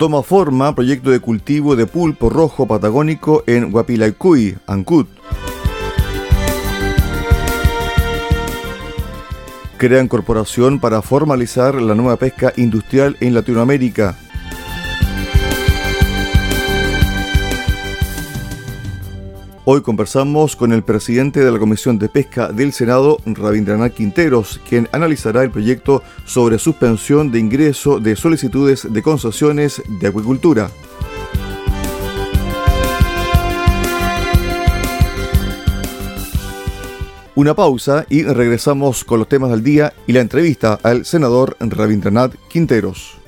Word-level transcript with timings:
Toma 0.00 0.22
forma 0.22 0.74
proyecto 0.74 1.10
de 1.10 1.20
cultivo 1.20 1.76
de 1.76 1.86
pulpo 1.86 2.30
rojo 2.30 2.66
patagónico 2.66 3.44
en 3.46 3.70
Guapilaycuy, 3.70 4.56
Ancud. 4.66 5.04
Crean 9.76 10.08
corporación 10.08 10.80
para 10.80 11.02
formalizar 11.02 11.74
la 11.82 11.94
nueva 11.94 12.16
pesca 12.16 12.54
industrial 12.56 13.18
en 13.20 13.34
Latinoamérica. 13.34 14.16
Hoy 19.72 19.82
conversamos 19.82 20.56
con 20.56 20.72
el 20.72 20.82
presidente 20.82 21.44
de 21.44 21.52
la 21.52 21.60
Comisión 21.60 21.96
de 21.96 22.08
Pesca 22.08 22.48
del 22.48 22.72
Senado, 22.72 23.18
Rabindranath 23.24 23.94
Quinteros, 23.94 24.60
quien 24.68 24.88
analizará 24.90 25.44
el 25.44 25.52
proyecto 25.52 26.02
sobre 26.24 26.58
suspensión 26.58 27.30
de 27.30 27.38
ingreso 27.38 28.00
de 28.00 28.16
solicitudes 28.16 28.92
de 28.92 29.00
concesiones 29.00 29.80
de 29.86 30.08
acuicultura. 30.08 30.72
Una 37.36 37.54
pausa 37.54 38.06
y 38.08 38.24
regresamos 38.24 39.04
con 39.04 39.20
los 39.20 39.28
temas 39.28 39.50
del 39.50 39.62
día 39.62 39.92
y 40.08 40.14
la 40.14 40.20
entrevista 40.20 40.80
al 40.82 41.04
senador 41.04 41.56
Rabindranath 41.60 42.34
Quinteros. 42.48 43.19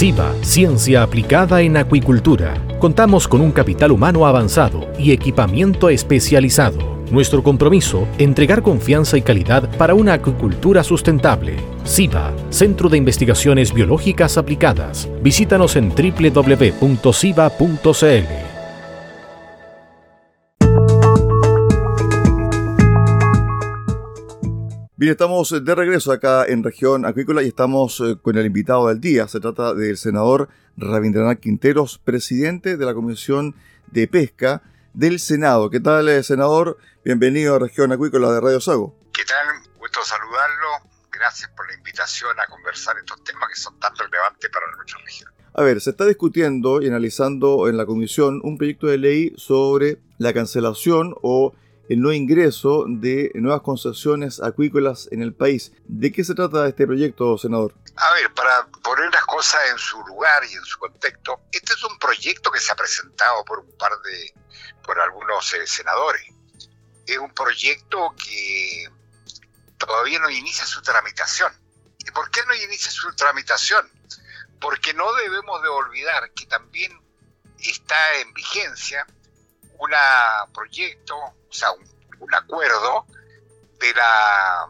SIVA, 0.00 0.32
Ciencia 0.40 1.02
Aplicada 1.02 1.60
en 1.60 1.76
Acuicultura. 1.76 2.54
Contamos 2.78 3.28
con 3.28 3.42
un 3.42 3.52
capital 3.52 3.92
humano 3.92 4.26
avanzado 4.26 4.90
y 4.98 5.12
equipamiento 5.12 5.90
especializado. 5.90 6.78
Nuestro 7.10 7.42
compromiso, 7.42 8.08
entregar 8.16 8.62
confianza 8.62 9.18
y 9.18 9.20
calidad 9.20 9.68
para 9.76 9.92
una 9.92 10.14
acuicultura 10.14 10.82
sustentable. 10.84 11.56
SIVA, 11.84 12.32
Centro 12.48 12.88
de 12.88 12.96
Investigaciones 12.96 13.74
Biológicas 13.74 14.38
Aplicadas. 14.38 15.06
Visítanos 15.22 15.76
en 15.76 15.90
www.siva.cl. 15.90 16.80
Bien, 25.00 25.12
estamos 25.12 25.64
de 25.64 25.74
regreso 25.74 26.12
acá 26.12 26.44
en 26.44 26.62
región 26.62 27.06
acuícola 27.06 27.42
y 27.42 27.46
estamos 27.46 28.00
eh, 28.00 28.18
con 28.20 28.36
el 28.36 28.44
invitado 28.44 28.88
del 28.88 29.00
día. 29.00 29.26
Se 29.28 29.40
trata 29.40 29.72
del 29.72 29.96
senador 29.96 30.50
Rabindranath 30.76 31.40
Quinteros, 31.40 31.96
presidente 31.96 32.76
de 32.76 32.84
la 32.84 32.92
Comisión 32.92 33.54
de 33.86 34.06
Pesca 34.08 34.60
del 34.92 35.18
Senado. 35.18 35.70
¿Qué 35.70 35.80
tal, 35.80 36.06
eh, 36.10 36.22
senador? 36.22 36.76
Bienvenido 37.02 37.54
a 37.54 37.60
región 37.60 37.90
acuícola 37.92 38.30
de 38.30 38.42
Radio 38.42 38.60
Sago. 38.60 38.94
¿Qué 39.10 39.24
tal? 39.24 39.46
Gusto 39.78 40.04
saludarlo. 40.04 40.90
Gracias 41.10 41.50
por 41.56 41.66
la 41.66 41.78
invitación 41.78 42.38
a 42.38 42.46
conversar 42.50 42.98
estos 42.98 43.24
temas 43.24 43.48
que 43.48 43.58
son 43.58 43.80
tan 43.80 43.96
relevantes 43.96 44.50
para 44.50 44.66
nuestra 44.76 44.98
región. 45.02 45.30
A 45.54 45.62
ver, 45.62 45.80
se 45.80 45.88
está 45.88 46.04
discutiendo 46.04 46.82
y 46.82 46.88
analizando 46.88 47.70
en 47.70 47.78
la 47.78 47.86
comisión 47.86 48.42
un 48.44 48.58
proyecto 48.58 48.88
de 48.88 48.98
ley 48.98 49.32
sobre 49.38 49.96
la 50.18 50.34
cancelación 50.34 51.14
o 51.22 51.54
el 51.90 52.00
no 52.00 52.12
ingreso 52.12 52.84
de 52.86 53.32
nuevas 53.34 53.62
concesiones 53.62 54.40
acuícolas 54.40 55.08
en 55.10 55.22
el 55.22 55.34
país. 55.34 55.72
¿De 55.86 56.12
qué 56.12 56.22
se 56.22 56.34
trata 56.36 56.68
este 56.68 56.86
proyecto, 56.86 57.36
senador? 57.36 57.74
A 57.96 58.14
ver, 58.14 58.32
para 58.32 58.64
poner 58.84 59.12
las 59.12 59.24
cosas 59.24 59.60
en 59.72 59.76
su 59.76 59.98
lugar 60.06 60.44
y 60.48 60.54
en 60.54 60.64
su 60.64 60.78
contexto, 60.78 61.40
este 61.50 61.72
es 61.72 61.82
un 61.82 61.98
proyecto 61.98 62.52
que 62.52 62.60
se 62.60 62.70
ha 62.70 62.76
presentado 62.76 63.44
por 63.44 63.58
un 63.58 63.76
par 63.76 63.90
de, 64.02 64.32
por 64.84 65.00
algunos 65.00 65.52
eh, 65.54 65.66
senadores. 65.66 66.22
Es 67.06 67.18
un 67.18 67.34
proyecto 67.34 68.14
que 68.16 68.88
todavía 69.76 70.20
no 70.20 70.30
inicia 70.30 70.64
su 70.66 70.80
tramitación. 70.82 71.52
¿Y 71.98 72.10
por 72.12 72.30
qué 72.30 72.40
no 72.46 72.54
inicia 72.54 72.92
su 72.92 73.12
tramitación? 73.16 73.90
Porque 74.60 74.94
no 74.94 75.12
debemos 75.14 75.60
de 75.60 75.68
olvidar 75.68 76.30
que 76.36 76.46
también 76.46 76.92
está 77.58 78.14
en 78.20 78.32
vigencia 78.32 79.04
un 79.80 79.90
proyecto, 80.52 81.16
o 81.50 81.52
sea, 81.52 81.70
un, 81.72 82.34
acuerdo 82.34 83.06
de 83.78 83.92
la 83.94 84.68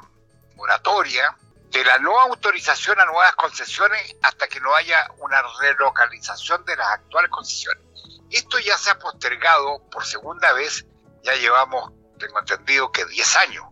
moratoria, 0.57 1.37
de 1.71 1.85
la 1.85 1.99
no 1.99 2.19
autorización 2.19 2.99
a 3.01 3.05
nuevas 3.05 3.35
concesiones 3.35 4.17
hasta 4.23 4.49
que 4.49 4.61
no 4.61 4.75
haya 4.75 5.07
una 5.19 5.43
relocalización 5.61 6.65
de 6.65 6.77
las 6.77 6.89
actuales 6.89 7.31
concesiones. 7.31 7.85
Esto 8.31 8.59
ya 8.61 8.79
se 8.79 8.91
ha 8.91 8.99
postergado 8.99 9.83
por 9.91 10.07
segunda 10.07 10.53
vez, 10.53 10.87
ya 11.23 11.35
llevamos, 11.35 11.93
tengo 12.19 12.39
entendido, 12.39 12.91
que 12.91 13.05
10 13.05 13.37
años. 13.37 13.65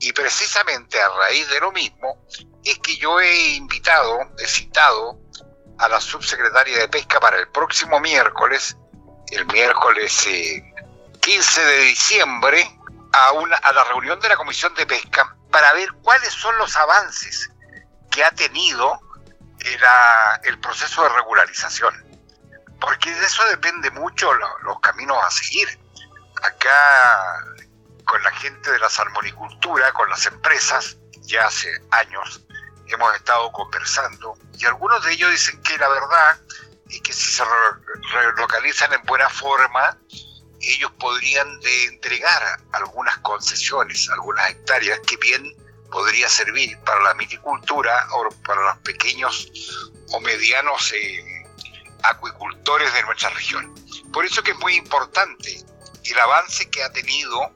Y 0.00 0.12
precisamente 0.12 1.00
a 1.00 1.08
raíz 1.10 1.48
de 1.48 1.60
lo 1.60 1.70
mismo 1.70 2.26
es 2.64 2.78
que 2.80 2.96
yo 2.96 3.20
he 3.20 3.50
invitado, 3.54 4.18
he 4.38 4.46
citado 4.46 5.20
a 5.78 5.88
la 5.88 6.00
subsecretaria 6.00 6.78
de 6.78 6.88
Pesca 6.88 7.20
para 7.20 7.38
el 7.38 7.48
próximo 7.48 8.00
miércoles 8.00 8.76
el 9.32 9.46
miércoles 9.46 10.12
15 11.22 11.60
eh, 11.60 11.64
de 11.64 11.78
diciembre 11.84 12.78
a, 13.12 13.32
una, 13.32 13.56
a 13.56 13.72
la 13.72 13.84
reunión 13.84 14.20
de 14.20 14.28
la 14.28 14.36
Comisión 14.36 14.74
de 14.74 14.86
Pesca 14.86 15.34
para 15.50 15.72
ver 15.72 15.90
cuáles 16.02 16.32
son 16.32 16.56
los 16.58 16.76
avances 16.76 17.50
que 18.10 18.24
ha 18.24 18.30
tenido 18.32 19.00
el, 20.44 20.58
proceso 20.58 21.02
de 21.04 21.08
regularización. 21.10 21.94
Porque 22.80 23.14
de 23.14 23.24
eso 23.24 23.44
depende 23.44 23.90
mucho 23.92 24.32
los 24.34 24.80
caminos 24.80 25.16
a 25.24 25.30
seguir. 25.30 25.78
Acá, 26.42 27.44
con 28.04 28.20
la 28.22 28.32
gente 28.32 28.72
de 28.72 28.78
la 28.80 28.90
salmonicultura, 28.90 29.92
con 29.92 30.10
las 30.10 30.26
empresas, 30.26 30.96
ya 31.20 31.46
hace 31.46 31.70
años 31.92 32.42
hemos 32.88 33.14
estado 33.14 33.50
conversando 33.52 34.36
y 34.58 34.66
algunos 34.66 35.02
de 35.04 35.12
ellos 35.12 35.30
dicen 35.30 35.62
que 35.62 35.78
la 35.78 35.88
verdad 35.88 36.36
y 36.88 37.00
que 37.00 37.12
si 37.12 37.30
se 37.30 37.44
relocalizan 38.12 38.92
en 38.92 39.02
buena 39.04 39.30
forma, 39.30 39.96
ellos 40.62 40.90
podrían 40.98 41.60
de 41.60 41.84
entregar 41.86 42.60
algunas 42.72 43.18
concesiones, 43.18 44.08
algunas 44.10 44.50
hectáreas 44.50 45.00
que 45.00 45.16
bien 45.16 45.54
podría 45.90 46.28
servir 46.28 46.78
para 46.80 47.02
la 47.02 47.14
miticultura 47.14 48.08
o 48.12 48.28
para 48.46 48.62
los 48.62 48.78
pequeños 48.78 49.50
o 50.12 50.20
medianos 50.20 50.92
eh, 50.92 51.44
acuicultores 52.02 52.92
de 52.94 53.02
nuestra 53.02 53.30
región. 53.30 53.74
Por 54.12 54.24
eso 54.24 54.42
que 54.42 54.52
es 54.52 54.58
muy 54.58 54.74
importante 54.74 55.64
el 56.04 56.20
avance 56.20 56.70
que 56.70 56.82
ha 56.82 56.92
tenido 56.92 57.52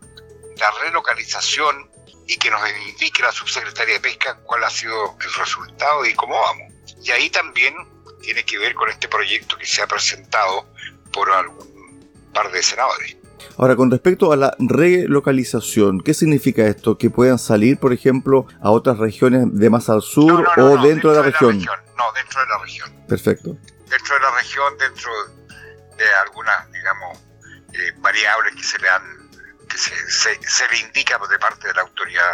la 0.57 0.71
relocalización 0.83 1.91
y 2.27 2.37
que 2.37 2.51
nos 2.51 2.61
indique 2.89 3.23
la 3.23 3.33
subsecretaria 3.33 3.95
de 3.95 4.01
Pesca 4.01 4.39
cuál 4.45 4.65
ha 4.65 4.71
sido 4.71 5.17
el 5.21 5.35
resultado 5.35 6.05
y 6.05 6.15
cómo 6.15 6.41
vamos. 6.41 6.73
Y 7.03 7.11
ahí 7.13 7.31
también 7.31 7.75
tiene 8.21 8.45
que 8.45 8.59
ver 8.59 8.75
con 8.75 8.91
este 8.91 9.09
proyecto 9.09 9.57
que 9.57 9.67
se 9.67 9.83
ha 9.83 9.87
presentado 9.87 10.67
por 11.13 11.31
algún 11.31 11.76
par 12.37 12.53
de 12.53 12.63
senadores. 12.63 13.17
Ahora, 13.59 13.75
con 13.75 13.91
respecto 13.91 14.33
a 14.33 14.37
la 14.37 14.55
relocalización, 14.59 16.03
¿qué 16.03 16.13
significa 16.13 16.67
esto? 16.67 16.99
¿Que 16.99 17.09
puedan 17.09 17.39
salir, 17.39 17.79
por 17.79 17.95
ejemplo, 17.95 18.47
a 18.61 18.71
otras 18.71 18.99
regiones 18.99 19.47
de 19.51 19.71
más 19.71 19.89
al 19.89 20.03
sur 20.03 20.47
o 20.59 20.77
dentro, 20.83 21.13
de, 21.13 21.17
la, 21.17 21.23
región? 21.23 21.59
No, 21.59 22.13
dentro 22.15 22.41
de 22.41 22.47
la 22.47 22.59
región. 22.63 23.07
Perfecto. 23.09 23.57
Dentro 23.89 24.15
de 24.15 24.21
la 24.21 24.31
región, 24.37 24.77
dentro 24.79 25.11
de 25.97 26.05
algunas, 26.27 26.71
digamos, 26.71 27.19
eh, 27.73 27.93
variables 28.01 28.55
que 28.57 28.63
se 28.63 28.79
le 28.79 28.89
han, 28.91 29.03
que 29.67 29.79
se, 29.79 29.93
se 30.07 30.69
le 30.69 30.79
indica 30.87 31.19
de 31.31 31.39
parte 31.39 31.69
de 31.69 31.75
la 31.75 31.81
autoridad 31.81 32.33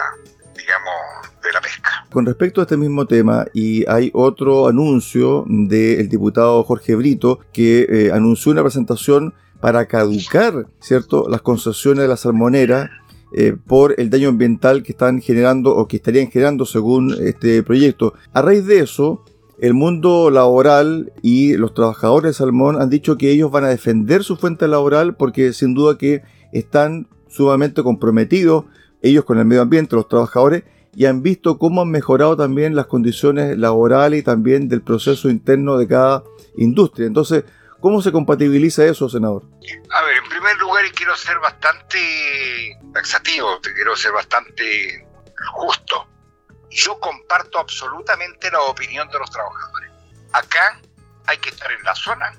digamos, 0.56 1.42
de 1.42 1.52
la 1.52 1.60
pesca. 1.60 2.06
Con 2.10 2.26
respecto 2.26 2.60
a 2.60 2.64
este 2.64 2.76
mismo 2.76 3.06
tema, 3.06 3.46
y 3.52 3.88
hay 3.88 4.10
otro 4.14 4.68
anuncio 4.68 5.44
del 5.48 6.08
diputado 6.08 6.62
Jorge 6.64 6.94
Brito 6.94 7.40
que 7.52 7.86
eh, 7.88 8.12
anunció 8.12 8.52
una 8.52 8.62
presentación 8.62 9.34
para 9.62 9.86
caducar, 9.86 10.66
¿cierto?, 10.80 11.28
las 11.30 11.40
concesiones 11.40 12.02
de 12.02 12.08
la 12.08 12.16
salmonera 12.16 12.90
eh, 13.32 13.54
por 13.64 13.94
el 13.96 14.10
daño 14.10 14.28
ambiental 14.28 14.82
que 14.82 14.90
están 14.90 15.20
generando 15.20 15.76
o 15.76 15.86
que 15.86 15.98
estarían 15.98 16.32
generando 16.32 16.66
según 16.66 17.14
este 17.20 17.62
proyecto. 17.62 18.12
A 18.32 18.42
raíz 18.42 18.66
de 18.66 18.80
eso, 18.80 19.24
el 19.60 19.72
mundo 19.72 20.30
laboral 20.30 21.12
y 21.22 21.56
los 21.56 21.74
trabajadores 21.74 22.30
de 22.30 22.38
salmón 22.38 22.82
han 22.82 22.90
dicho 22.90 23.16
que 23.16 23.30
ellos 23.30 23.52
van 23.52 23.62
a 23.62 23.68
defender 23.68 24.24
su 24.24 24.34
fuente 24.36 24.66
laboral 24.66 25.14
porque 25.14 25.52
sin 25.52 25.74
duda 25.74 25.96
que 25.96 26.22
están 26.52 27.06
sumamente 27.28 27.84
comprometidos, 27.84 28.64
ellos 29.00 29.24
con 29.24 29.38
el 29.38 29.44
medio 29.44 29.62
ambiente, 29.62 29.94
los 29.94 30.08
trabajadores, 30.08 30.64
y 30.96 31.04
han 31.04 31.22
visto 31.22 31.56
cómo 31.56 31.82
han 31.82 31.90
mejorado 31.90 32.36
también 32.36 32.74
las 32.74 32.86
condiciones 32.86 33.56
laborales 33.56 34.20
y 34.20 34.22
también 34.24 34.68
del 34.68 34.82
proceso 34.82 35.30
interno 35.30 35.78
de 35.78 35.86
cada 35.86 36.24
industria. 36.56 37.06
Entonces, 37.06 37.44
¿cómo 37.82 38.00
se 38.00 38.12
compatibiliza 38.12 38.86
eso, 38.86 39.08
senador? 39.08 39.42
A 39.90 40.02
ver, 40.02 40.16
en 40.16 40.28
primer 40.28 40.56
lugar, 40.56 40.84
quiero 40.92 41.14
ser 41.16 41.38
bastante 41.40 42.78
taxativo, 42.94 43.60
quiero 43.60 43.94
ser 43.96 44.12
bastante 44.12 45.06
justo. 45.52 46.08
Yo 46.70 46.98
comparto 47.00 47.58
absolutamente 47.58 48.50
la 48.50 48.60
opinión 48.60 49.06
de 49.10 49.18
los 49.18 49.30
trabajadores. 49.30 49.90
Acá 50.32 50.80
hay 51.26 51.36
que 51.38 51.50
estar 51.50 51.70
en 51.70 51.82
la 51.82 51.94
zona, 51.94 52.32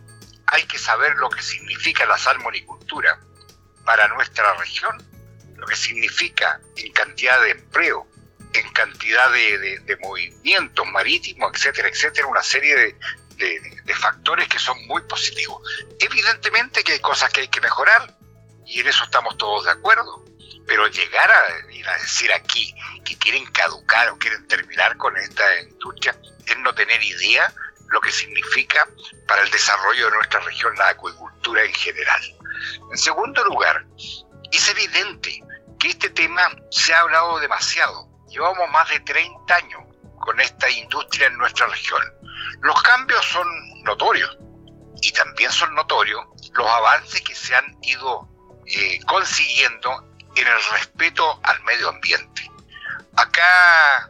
hay 0.48 0.64
que 0.64 0.80
saber 0.80 1.16
lo 1.18 1.30
que 1.30 1.42
significa 1.42 2.06
la 2.06 2.18
salmonicultura 2.18 3.20
para 3.86 4.08
nuestra 4.08 4.54
región, 4.56 4.98
lo 5.58 5.68
que 5.68 5.76
significa 5.76 6.60
en 6.78 6.92
cantidad 6.94 7.40
de 7.42 7.52
empleo, 7.52 8.08
en 8.54 8.72
cantidad 8.72 9.32
de, 9.32 9.98
movimientos 10.02 10.86
marítimos, 10.88 11.52
etcétera, 11.54 11.90
etcétera, 11.90 12.28
una 12.28 12.44
serie 12.44 12.76
de, 12.76 12.96
de, 13.38 13.96
factores 13.96 14.48
que 14.50 14.60
son 14.60 14.86
muy 14.88 15.02
positivos. 15.04 15.62
Evidentemente 16.00 16.84
que 16.84 16.94
hay 16.94 17.00
cosas 17.00 17.32
que 17.32 17.42
hay 17.42 17.48
que 17.48 17.62
mejorar 17.62 18.18
y 18.66 18.82
en 18.82 18.88
eso 18.88 19.04
estamos 19.06 19.38
todos 19.38 19.64
de 19.66 19.72
acuerdo, 19.72 20.26
pero 20.68 20.88
llegar 20.88 21.32
a 21.32 21.44
a 21.88 21.98
decir 21.98 22.32
aquí 22.34 22.74
que 23.04 23.18
quieren 23.18 23.46
caducar 23.48 24.10
o 24.10 24.18
quieren 24.18 24.48
terminar 24.48 24.98
con 24.98 25.16
esta 25.18 25.44
industria 25.62 26.16
es 26.46 26.58
no 26.60 26.74
tener 26.74 27.02
idea 27.04 27.54
lo 27.90 28.02
que 28.02 28.12
significa 28.12 28.88
para 29.28 29.44
el 29.44 29.52
desarrollo 29.52 30.06
de 30.06 30.16
nuestra 30.16 30.40
región 30.42 30.76
la 30.78 30.90
acuicultura 30.90 31.64
en 31.64 31.74
general. 31.74 32.22
En 32.92 32.98
segundo 32.98 33.44
lugar, 33.46 33.86
es 34.52 34.70
evidente 34.70 35.42
que 35.80 35.90
este 35.90 36.10
tema 36.10 36.50
se 36.72 36.94
ha 36.94 37.02
hablado 37.02 37.40
demasiado. 37.40 38.08
Llevamos 38.30 38.70
más 38.72 38.90
de 38.90 39.00
30 39.02 39.56
años 39.56 39.84
con 40.20 40.40
esta 40.40 40.70
industria 40.70 41.28
en 41.28 41.38
nuestra 41.38 41.68
región. 41.68 42.02
Los 42.62 42.82
cambios 42.82 43.26
son 43.26 43.48
notorios 43.84 44.38
y 45.02 45.12
también 45.12 45.52
son 45.52 45.74
notorios 45.76 46.24
los 46.54 46.68
avances 46.68 47.22
que 47.22 47.36
se 47.36 47.56
han 47.56 47.66
ido 47.82 48.28
eh, 48.66 49.00
consiguiendo 49.06 50.16
en 50.36 50.48
el 50.48 50.64
respeto 50.72 51.40
al 51.44 51.62
medio 51.64 51.90
ambiente. 51.90 52.50
Acá 53.16 54.10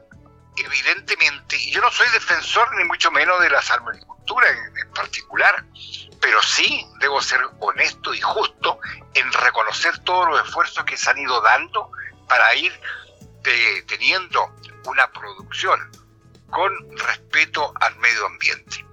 evidentemente, 0.57 1.57
yo 1.71 1.81
no 1.81 1.91
soy 1.91 2.07
defensor 2.09 2.75
ni 2.77 2.83
mucho 2.85 3.11
menos 3.11 3.39
de 3.41 3.49
la 3.49 3.61
salmonicultura 3.61 4.47
en, 4.49 4.91
particular, 4.93 5.65
pero 6.21 6.41
sí 6.41 6.85
debo 6.99 7.21
ser 7.21 7.41
honesto 7.59 8.13
y 8.13 8.21
justo 8.21 8.79
en 9.13 9.31
reconocer 9.33 9.97
todos 9.99 10.29
los 10.29 10.45
esfuerzos 10.45 10.83
que 10.85 10.95
se 10.95 11.09
han 11.09 11.17
ido 11.17 11.41
dando 11.41 11.91
para 12.27 12.55
ir 12.55 12.71
teniendo 13.87 14.55
una 14.85 15.11
producción 15.11 15.91
con 16.53 16.97
respeto 16.97 17.73
al 17.79 17.95
medio 17.97 18.25
ambiente. 18.25 18.85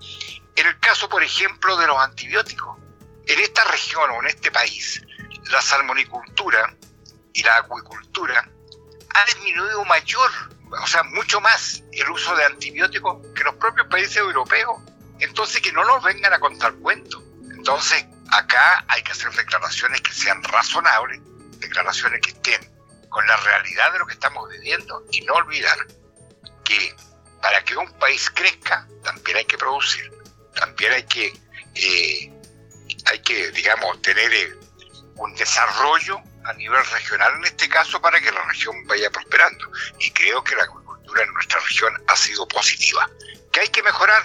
En 0.57 0.67
el 0.67 0.79
caso, 0.81 1.09
por 1.09 1.23
ejemplo, 1.23 1.77
de 1.77 1.87
los 1.87 1.99
antibióticos, 1.99 2.79
en 3.27 3.39
esta 3.39 3.65
región 3.65 4.11
o 4.11 4.21
en 4.21 4.29
este 4.29 4.51
país, 4.51 5.03
la 5.51 5.63
salmonicultura 5.63 6.75
y 7.33 7.43
la 7.43 7.59
acuicultura 7.59 8.49
ha 9.15 9.25
disminuido 9.27 9.85
mayor 9.85 10.31
o 10.79 10.87
sea, 10.87 11.03
mucho 11.03 11.41
más 11.41 11.83
el 11.93 12.09
uso 12.11 12.35
de 12.37 12.45
antibióticos 12.45 13.27
que 13.35 13.45
los 13.45 13.55
propios 13.57 13.87
países 13.89 14.17
europeos. 14.17 14.81
Entonces, 15.19 15.61
que 15.61 15.73
no 15.73 15.85
nos 15.85 16.03
vengan 16.03 16.33
a 16.33 16.39
contar 16.39 16.75
cuentos. 16.77 17.23
Entonces, 17.51 18.07
acá 18.31 18.85
hay 18.89 19.03
que 19.03 19.13
hacer 19.13 19.31
declaraciones 19.33 20.01
que 20.01 20.13
sean 20.13 20.43
razonables, 20.45 21.21
declaraciones 21.59 22.21
que 22.21 22.31
estén 22.31 22.61
con 23.09 23.27
la 23.27 23.37
realidad 23.37 23.93
de 23.93 23.99
lo 23.99 24.07
que 24.07 24.15
estamos 24.15 24.49
viviendo 24.49 25.05
y 25.11 25.21
no 25.23 25.35
olvidar 25.35 25.79
que 26.65 26.95
para 27.43 27.63
que 27.65 27.77
un 27.77 27.91
país 27.99 28.31
crezca 28.31 28.87
también 29.03 29.39
hay 29.39 29.45
que 29.45 29.57
producir, 29.57 30.11
también 30.55 30.93
hay 30.93 31.05
que, 31.05 31.27
eh, 31.75 32.33
hay 33.07 33.19
que 33.21 33.51
digamos, 33.53 34.01
tener 34.03 34.33
eh, 34.33 34.53
un 35.17 35.35
desarrollo 35.35 36.21
a 36.45 36.53
nivel 36.55 36.81
regional 36.93 37.33
en 37.39 37.45
este 37.45 37.69
caso 37.69 38.01
para 38.01 38.21
que 38.21 38.31
la 38.31 38.43
región 38.47 38.75
vaya 38.87 39.11
prosperando. 39.11 39.65
Y 39.99 40.11
creo 40.11 40.43
que 40.43 40.55
la 40.57 40.65
agricultura 40.65 41.23
en 41.23 41.33
nuestra 41.35 41.61
región 41.61 41.93
ha 42.07 42.17
sido 42.17 42.47
positiva. 42.49 43.09
¿Que 43.53 43.61
hay 43.61 43.69
que 43.69 43.83
mejorar? 43.83 44.23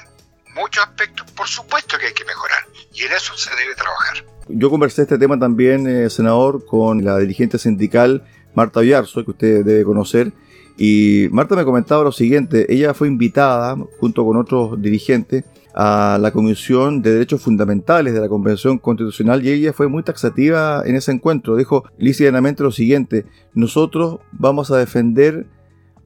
Muchos 0.53 0.85
aspectos, 0.85 1.29
por 1.31 1.47
supuesto 1.47 1.97
que 1.97 2.07
hay 2.07 2.13
que 2.13 2.23
mejorar. 2.23 2.65
Y 2.93 3.03
en 3.03 3.11
eso 3.11 3.35
se 3.35 3.53
debe 3.55 3.75
trabajar. 3.75 4.23
Yo 4.47 4.69
conversé 4.69 5.01
este 5.01 5.17
tema 5.17 5.37
también, 5.37 5.87
eh, 5.87 6.09
senador, 6.09 6.65
con 6.65 7.03
la 7.03 7.17
dirigente 7.17 7.57
sindical 7.57 8.25
Marta 8.53 8.79
Villarzo, 8.79 9.25
que 9.25 9.31
usted 9.31 9.65
debe 9.65 9.83
conocer. 9.83 10.31
Y 10.77 11.27
Marta 11.31 11.55
me 11.55 11.63
comentaba 11.63 12.03
lo 12.03 12.11
siguiente, 12.11 12.71
ella 12.73 12.93
fue 12.93 13.07
invitada 13.07 13.77
junto 13.99 14.25
con 14.25 14.35
otros 14.35 14.81
dirigentes 14.81 15.45
a 15.73 16.17
la 16.21 16.31
Comisión 16.31 17.01
de 17.01 17.13
Derechos 17.13 17.41
Fundamentales 17.41 18.13
de 18.13 18.21
la 18.21 18.29
Convención 18.29 18.77
Constitucional 18.77 19.45
y 19.45 19.51
ella 19.51 19.73
fue 19.73 19.87
muy 19.87 20.03
taxativa 20.03 20.83
en 20.85 20.95
ese 20.95 21.11
encuentro. 21.11 21.55
Dijo 21.55 21.83
lícitamente 21.97 22.63
lo 22.63 22.71
siguiente, 22.71 23.25
nosotros 23.53 24.19
vamos 24.31 24.71
a 24.71 24.77
defender 24.77 25.47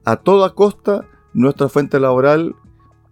a 0.04 0.16
toda 0.16 0.54
costa 0.54 1.06
nuestra 1.34 1.68
fuente 1.68 2.00
laboral 2.00 2.56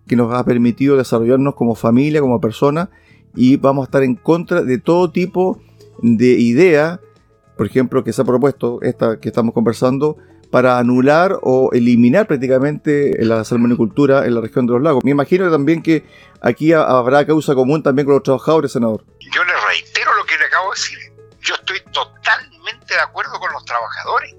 que 0.06 0.16
nos 0.16 0.32
ha 0.34 0.44
permitido 0.44 0.96
desarrollarnos 0.96 1.54
como 1.54 1.74
familia, 1.74 2.20
como 2.20 2.40
persona, 2.40 2.90
y 3.36 3.56
vamos 3.56 3.82
a 3.82 3.86
estar 3.86 4.02
en 4.02 4.16
contra 4.16 4.62
de 4.62 4.78
todo 4.78 5.10
tipo 5.10 5.60
de 6.02 6.32
idea, 6.40 7.00
por 7.56 7.66
ejemplo, 7.66 8.02
que 8.02 8.12
se 8.12 8.22
ha 8.22 8.24
propuesto, 8.24 8.80
esta 8.82 9.20
que 9.20 9.28
estamos 9.28 9.54
conversando, 9.54 10.16
para 10.50 10.78
anular 10.78 11.38
o 11.42 11.70
eliminar 11.72 12.26
prácticamente 12.26 13.16
la 13.24 13.44
salmonicultura 13.44 14.24
en 14.24 14.34
la 14.34 14.40
región 14.40 14.66
de 14.66 14.72
los 14.72 14.82
lagos. 14.82 15.04
Me 15.04 15.10
imagino 15.10 15.50
también 15.50 15.82
que 15.82 16.04
aquí 16.40 16.72
habrá 16.72 17.26
causa 17.26 17.54
común 17.54 17.82
también 17.82 18.06
con 18.06 18.14
los 18.14 18.22
trabajadores, 18.22 18.72
senador. 18.72 19.04
Yo 19.20 19.44
le 19.44 19.52
reitero 19.68 20.14
lo 20.14 20.24
que 20.24 20.38
le 20.38 20.46
acabo 20.46 20.72
de 20.72 20.80
decir. 20.80 20.98
Yo 21.40 21.54
estoy 21.54 21.80
totalmente 21.92 22.94
de 22.94 23.00
acuerdo 23.00 23.38
con 23.38 23.52
los 23.52 23.64
trabajadores. 23.64 24.34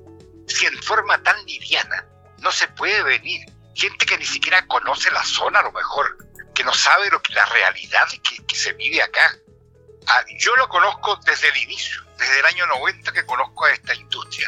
Si 0.48 0.66
en 0.66 0.78
forma 0.82 1.22
tan 1.22 1.36
liviana 1.46 2.06
no 2.42 2.52
se 2.52 2.68
puede 2.70 3.04
venir 3.04 3.42
gente 3.76 4.06
que 4.06 4.18
ni 4.18 4.26
siquiera 4.26 4.66
conoce 4.68 5.12
la 5.12 5.24
zona 5.24 5.60
a 5.60 5.64
lo 5.64 5.72
mejor, 5.72 6.18
que 6.54 6.64
no 6.64 6.74
sabe 6.74 7.10
lo 7.10 7.22
que 7.22 7.34
la 7.34 7.46
realidad 7.46 8.08
que, 8.48 8.56
se 8.56 8.74
vive 8.74 9.02
acá. 9.02 9.22
Ah, 10.08 10.24
yo 10.40 10.56
lo 10.56 10.68
conozco 10.68 11.18
desde 11.26 11.50
el 11.50 11.58
inicio, 11.58 12.02
desde 12.18 12.40
el 12.40 12.46
año 12.48 12.66
90 12.66 13.12
que 13.14 13.26
conozco 13.26 13.66
a 13.66 13.72
esta 13.72 13.94
industria 13.94 14.39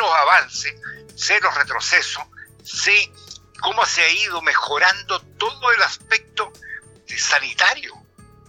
avances, 0.00 0.74
sé 1.14 1.40
los 1.40 1.54
retrocesos, 1.54 2.22
sé 2.64 3.12
cómo 3.60 3.84
se 3.86 4.02
ha 4.02 4.08
ido 4.08 4.42
mejorando 4.42 5.20
todo 5.38 5.72
el 5.72 5.82
aspecto 5.82 6.52
sanitario. 7.16 7.94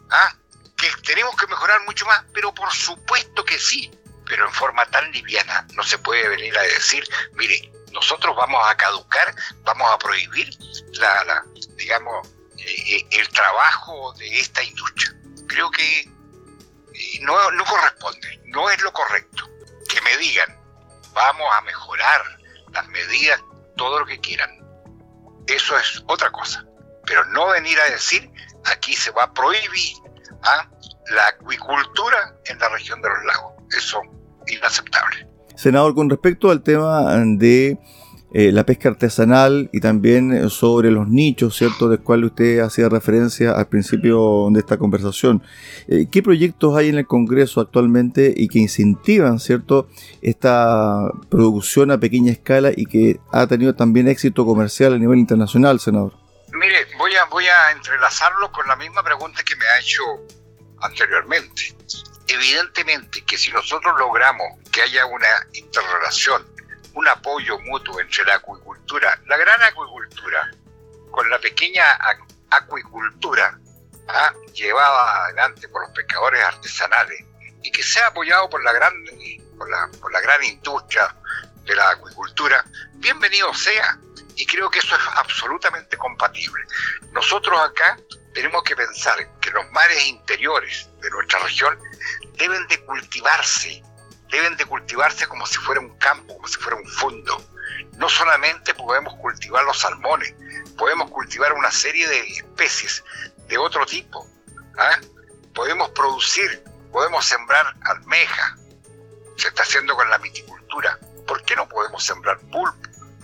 ¿ah? 0.10 0.36
Que 0.76 0.90
tenemos 1.06 1.36
que 1.36 1.48
mejorar 1.48 1.82
mucho 1.82 2.06
más, 2.06 2.24
pero 2.34 2.54
por 2.54 2.72
supuesto 2.72 3.46
que 3.46 3.60
sí, 3.60 3.92
pero 4.26 4.48
en 4.48 4.54
forma 4.54 4.86
tan 4.88 5.12
liviana. 5.12 5.68
No 5.74 5.84
se 5.84 5.98
puede 6.00 6.28
venir 6.28 6.58
a 6.58 6.64
decir, 6.64 7.08
mire, 7.34 7.72
nosotros 7.92 8.36
vamos 8.36 8.62
a 8.68 8.76
caducar, 8.76 9.36
vamos 9.64 9.92
a 9.92 9.98
prohibir 9.98 10.50
la, 10.94 11.46
digamos, 11.78 12.28
eh, 12.58 12.98
eh, 12.98 13.08
el 13.12 13.30
trabajo 13.30 14.14
de 14.14 14.40
esta 14.40 14.64
industria. 14.64 15.16
Creo 15.48 15.70
que 15.70 16.00
eh, 16.02 17.20
no 17.22 17.66
corresponde, 17.66 18.42
no 18.46 18.70
es 18.70 18.82
lo 18.82 18.92
correcto. 18.92 19.50
Que 19.88 20.02
me 20.02 20.18
digan, 20.18 20.63
vamos 21.14 21.48
a 21.58 21.62
mejorar 21.62 22.22
las 22.72 22.88
medidas, 22.88 23.40
todo 23.76 24.00
lo 24.00 24.06
que 24.06 24.20
quieran. 24.20 24.50
Eso 25.48 25.78
es 25.78 26.04
otra 26.08 26.32
cosa. 26.32 26.66
Pero 27.06 27.26
no 27.26 27.48
venir 27.48 27.78
a 27.80 27.92
decir, 27.92 28.30
aquí 28.66 28.94
se 28.94 29.12
va 29.12 29.24
a 29.24 29.34
prohibir 29.34 29.94
¿ah? 30.44 30.70
la 31.12 31.28
acuicultura 31.28 32.36
en 32.46 32.60
la 32.60 32.70
región 32.70 33.02
de 33.02 33.10
los 33.10 33.26
lagos. 33.26 33.54
Eso 33.78 34.02
es 34.46 34.54
inaceptable. 34.54 35.28
Senador, 35.56 35.94
con 35.94 36.10
respecto 36.10 36.50
al 36.50 36.64
tema 36.64 37.04
de 37.38 37.78
eh, 38.34 38.52
la 38.52 38.66
pesca 38.66 38.90
artesanal 38.90 39.70
y 39.72 39.80
también 39.80 40.34
eh, 40.34 40.50
sobre 40.50 40.90
los 40.90 41.08
nichos, 41.08 41.56
¿cierto?, 41.56 41.88
de 41.88 42.00
cual 42.00 42.24
usted 42.24 42.62
hacía 42.62 42.90
referencia 42.90 43.52
al 43.52 43.68
principio 43.68 44.48
de 44.50 44.60
esta 44.60 44.78
conversación. 44.78 45.44
Eh, 45.88 46.08
¿Qué 46.12 46.24
proyectos 46.24 46.76
hay 46.76 46.90
en 46.90 46.98
el 46.98 47.06
Congreso 47.06 47.62
actualmente 47.62 48.34
y 48.36 48.48
que 48.48 48.58
incentivan, 48.58 49.40
¿cierto?, 49.40 49.88
esta 50.24 51.12
producción 51.30 51.92
a 51.92 52.00
pequeña 52.00 52.32
escala 52.32 52.72
y 52.76 52.88
que 52.88 53.20
ha 53.32 53.46
tenido 53.46 53.76
también 53.76 54.08
éxito 54.08 54.46
comercial 54.48 54.94
a 54.94 54.98
nivel 54.98 55.20
internacional, 55.20 55.80
senador? 55.80 56.14
Mire, 56.54 56.88
voy 56.98 57.14
a, 57.16 57.26
voy 57.26 57.46
a 57.46 57.72
entrelazarlo 57.72 58.52
con 58.52 58.68
la 58.68 58.76
misma 58.76 59.04
pregunta 59.04 59.44
que 59.44 59.56
me 59.56 59.66
ha 59.66 59.80
hecho 59.80 60.02
anteriormente. 60.82 61.76
Evidentemente 62.28 63.24
que 63.26 63.38
si 63.38 63.52
nosotros 63.52 63.94
logramos 64.00 64.48
que 64.72 64.82
haya 64.82 65.06
una 65.06 65.28
interrelación 65.54 66.53
un 66.94 67.08
apoyo 67.08 67.60
mutuo 67.60 68.00
entre 68.00 68.24
la 68.26 68.36
acuicultura, 68.36 69.20
la 69.26 69.38
gran 69.38 69.62
acuicultura, 69.64 70.52
con 71.12 71.30
la 71.30 71.40
pequeña 71.40 71.86
acuicultura 72.50 73.58
¿ah? 74.08 74.34
llevada 74.54 75.26
adelante 75.26 75.68
por 75.70 75.84
los 75.84 75.92
pescadores 75.92 76.44
artesanales 76.44 77.24
y 77.62 77.72
que 77.72 77.84
sea 77.84 78.08
apoyado 78.08 78.50
por 78.50 78.64
la 78.64 78.74
gran 78.74 78.94
por 79.58 79.70
la, 79.70 79.90
por 80.00 80.12
la 80.12 80.22
gran 80.22 80.44
industria 80.44 81.16
de 81.64 81.76
la 81.76 81.92
acuicultura, 81.92 82.64
bienvenido 82.96 83.54
sea. 83.54 83.98
Y 84.36 84.46
creo 84.48 84.70
que 84.70 84.80
eso 84.80 84.96
es 84.96 85.02
absolutamente 85.16 85.96
compatible. 85.96 86.64
Nosotros 87.12 87.60
acá 87.60 87.98
tenemos 88.34 88.64
que 88.64 88.76
pensar 88.76 89.40
que 89.40 89.52
los 89.52 89.70
mares 89.72 90.08
interiores 90.08 90.90
de 91.02 91.10
nuestra 91.12 91.40
región 91.40 91.78
deben 92.38 92.68
de 92.68 92.84
cultivarse, 92.84 93.84
deben 94.34 94.58
de 94.58 94.66
cultivarse 94.66 95.28
como 95.28 95.46
si 95.46 95.58
fuera 95.58 95.80
un 95.80 95.96
campo, 96.00 96.34
como 96.34 96.48
si 96.48 96.58
fuera 96.58 96.76
un 96.76 96.88
fondo. 96.88 97.40
No 97.98 98.10
solamente 98.10 98.74
podemos 98.74 99.14
cultivar 99.18 99.64
los 99.64 99.80
salmones, 99.80 100.34
podemos 100.76 101.12
cultivar 101.12 101.54
una 101.54 101.70
serie 101.70 102.08
de 102.08 102.20
especies 102.20 103.04
de 103.48 103.60
otro 103.60 103.86
tipo. 103.86 104.28
¿ah? 104.80 105.00
Podemos 105.54 105.92
producir, 105.92 106.64
podemos 106.92 107.24
sembrar 107.26 107.76
almeja, 107.84 108.58
se 109.38 109.50
está 109.50 109.62
haciendo 109.62 109.96
con 109.96 110.10
la 110.10 110.18
viticultura. 110.18 110.98
¿Por 111.28 111.44
qué 111.44 111.56
no 111.56 111.70
podemos 111.70 112.04
sembrar 112.04 112.40
pulpo? 112.40 112.76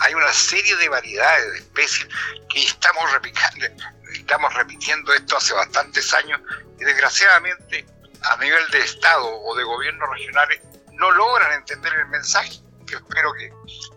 Hay 0.01 0.13
una 0.13 0.31
serie 0.31 0.75
de 0.75 0.89
variedades 0.89 1.51
de 1.53 1.57
especies 1.57 2.07
que 2.49 2.63
estamos 2.65 3.11
replicando, 3.11 3.65
estamos 4.13 4.53
repitiendo 4.53 5.11
esto 5.13 5.37
hace 5.37 5.55
bastantes 5.55 6.13
años 6.13 6.39
y 6.79 6.85
desgraciadamente 6.85 7.85
a 8.21 8.37
nivel 8.37 8.69
de 8.69 8.79
Estado 8.79 9.27
o 9.27 9.55
de 9.55 9.63
gobiernos 9.63 10.09
regionales 10.11 10.61
no 10.99 11.11
logran 11.11 11.53
entender 11.53 11.93
el 11.93 12.07
mensaje. 12.07 12.61
Que 12.85 12.95
espero 12.95 13.31
que 13.33 13.51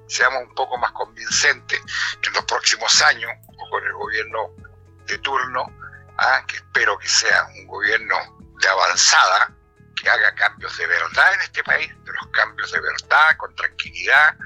seamos 0.07 0.43
un 0.43 0.55
poco 0.55 0.77
más 0.79 0.93
convincentes 0.93 1.81
en 2.23 2.33
los 2.33 2.45
próximos 2.45 3.01
años 3.03 3.31
o 3.47 3.71
con 3.71 3.85
el 3.85 3.93
gobierno 3.93 4.51
de 5.07 5.19
turno, 5.19 5.65
¿ah? 6.19 6.45
que 6.47 6.57
espero 6.57 6.99
que 6.99 7.09
sea 7.09 7.49
un 7.57 7.67
gobierno 7.67 8.17
de 8.61 8.69
avanzada, 8.69 9.51
que 9.97 10.09
haga 10.09 10.35
cambios 10.35 10.77
de 10.77 10.87
verdad 10.87 11.35
en 11.35 11.41
este 11.41 11.65
país, 11.65 11.89
de 12.05 12.13
los 12.13 12.27
cambios 12.33 12.71
de 12.71 12.81
verdad, 12.81 13.37
con 13.39 13.55
tranquilidad, 13.57 14.37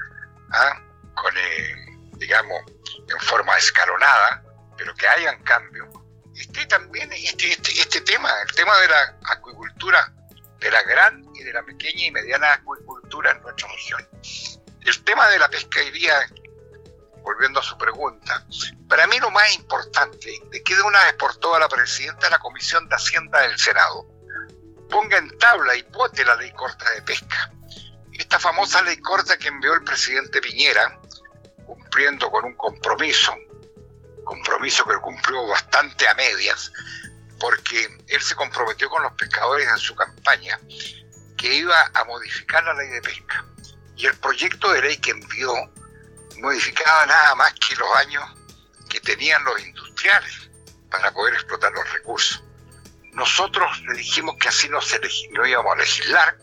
¿ah? 0.51 0.81
con, 1.13 1.37
eh, 1.37 1.75
digamos, 2.13 2.61
en 3.07 3.19
forma 3.19 3.57
escalonada, 3.57 4.43
pero 4.77 4.95
que 4.95 5.07
hayan 5.07 5.43
cambios. 5.43 5.89
Esté 6.35 6.65
también 6.67 7.11
este, 7.11 7.51
este, 7.51 7.81
este 7.81 8.01
tema, 8.01 8.31
el 8.47 8.55
tema 8.55 8.77
de 8.77 8.87
la 8.87 9.17
acuicultura, 9.25 10.13
de 10.59 10.71
la 10.71 10.83
gran 10.83 11.23
y 11.35 11.43
de 11.43 11.53
la 11.53 11.63
pequeña 11.63 12.05
y 12.05 12.11
mediana 12.11 12.53
acuicultura 12.53 13.31
en 13.31 13.41
nuestra 13.41 13.67
región. 13.69 14.07
El 14.81 15.03
tema 15.03 15.27
de 15.29 15.39
la 15.39 15.49
pesquería, 15.49 16.27
volviendo 17.21 17.59
a 17.59 17.63
su 17.63 17.77
pregunta, 17.77 18.45
para 18.87 19.07
mí 19.07 19.19
lo 19.19 19.31
más 19.31 19.53
importante, 19.55 20.31
de 20.51 20.63
que 20.63 20.75
de 20.75 20.81
una 20.81 21.03
vez 21.05 21.13
por 21.13 21.35
todas 21.37 21.59
la 21.59 21.69
presidenta 21.69 22.27
de 22.27 22.31
la 22.31 22.39
Comisión 22.39 22.87
de 22.87 22.95
Hacienda 22.95 23.41
del 23.41 23.57
Senado 23.57 24.07
ponga 24.89 25.17
en 25.17 25.37
tabla 25.37 25.75
y 25.75 25.81
vote 25.83 26.23
la 26.23 26.35
ley 26.35 26.51
corta 26.53 26.89
de 26.91 27.01
pesca. 27.01 27.51
Esta 28.13 28.39
famosa 28.39 28.81
ley 28.81 28.97
corta 28.97 29.37
que 29.37 29.49
envió 29.49 29.73
el 29.73 29.83
presidente 29.83 30.41
Piñera, 30.41 30.97
cumpliendo 31.65 32.31
con 32.31 32.45
un 32.45 32.55
compromiso 32.55 33.35
compromiso 34.27 34.85
que 34.85 34.97
cumplió 34.97 35.47
bastante 35.47 36.07
a 36.07 36.13
medias, 36.13 36.71
porque 37.39 37.87
él 38.07 38.21
se 38.21 38.35
comprometió 38.35 38.89
con 38.89 39.03
los 39.03 39.13
pescadores 39.13 39.67
en 39.67 39.77
su 39.77 39.95
campaña 39.95 40.59
que 41.37 41.53
iba 41.53 41.91
a 41.93 42.03
modificar 42.05 42.63
la 42.63 42.73
ley 42.73 42.89
de 42.89 43.01
pesca. 43.01 43.45
Y 43.95 44.05
el 44.05 44.15
proyecto 44.15 44.71
de 44.71 44.81
ley 44.81 44.97
que 44.97 45.11
envió 45.11 45.53
modificaba 46.39 47.05
nada 47.05 47.35
más 47.35 47.53
que 47.53 47.75
los 47.75 47.95
años 47.97 48.23
que 48.89 48.99
tenían 49.01 49.43
los 49.43 49.59
industriales 49.61 50.49
para 50.89 51.11
poder 51.11 51.35
explotar 51.35 51.71
los 51.73 51.91
recursos. 51.91 52.43
Nosotros 53.13 53.81
le 53.81 53.93
dijimos 53.97 54.35
que 54.39 54.47
así 54.47 54.69
no, 54.69 54.81
se 54.81 54.99
no 55.31 55.45
íbamos 55.45 55.73
a 55.73 55.79
legislar 55.79 56.37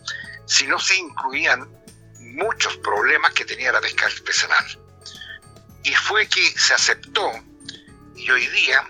si 0.46 0.66
no 0.66 0.78
se 0.78 0.96
incluían 0.96 1.70
muchos 2.18 2.76
problemas 2.78 3.32
que 3.32 3.44
tenía 3.44 3.72
la 3.72 3.80
pesca 3.80 4.06
artesanal. 4.06 4.80
Y 5.84 5.94
fue 5.94 6.26
que 6.26 6.58
se 6.58 6.74
aceptó 6.74 7.32
y 8.16 8.30
hoy 8.30 8.46
día 8.48 8.88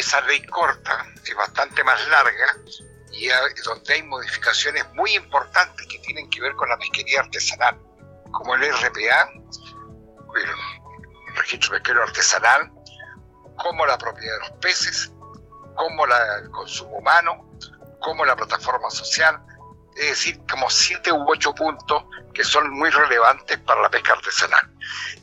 esa 0.00 0.20
ley 0.22 0.42
corta 0.46 1.06
es 1.24 1.34
bastante 1.34 1.84
más 1.84 2.08
larga 2.08 2.56
y 3.12 3.28
donde 3.64 3.94
hay 3.94 4.02
modificaciones 4.04 4.84
muy 4.94 5.14
importantes 5.14 5.86
que 5.86 5.98
tienen 6.00 6.28
que 6.30 6.40
ver 6.40 6.54
con 6.54 6.68
la 6.68 6.78
pesquería 6.78 7.20
artesanal, 7.20 7.78
como 8.30 8.54
el 8.54 8.62
RPA, 8.62 9.30
el 10.36 11.36
registro 11.36 11.72
pesquero 11.72 12.02
artesanal, 12.02 12.70
como 13.56 13.84
la 13.84 13.98
propiedad 13.98 14.34
de 14.34 14.48
los 14.48 14.58
peces, 14.60 15.12
como 15.76 16.06
el 16.06 16.50
consumo 16.50 16.98
humano, 16.98 17.50
como 18.00 18.24
la 18.24 18.36
plataforma 18.36 18.90
social, 18.90 19.38
es 19.96 20.10
decir, 20.10 20.40
como 20.50 20.70
siete 20.70 21.12
u 21.12 21.24
ocho 21.28 21.54
puntos 21.54 22.04
que 22.32 22.44
son 22.44 22.70
muy 22.70 22.90
relevantes 22.90 23.58
para 23.58 23.82
la 23.82 23.90
pesca 23.90 24.14
artesanal. 24.14 24.70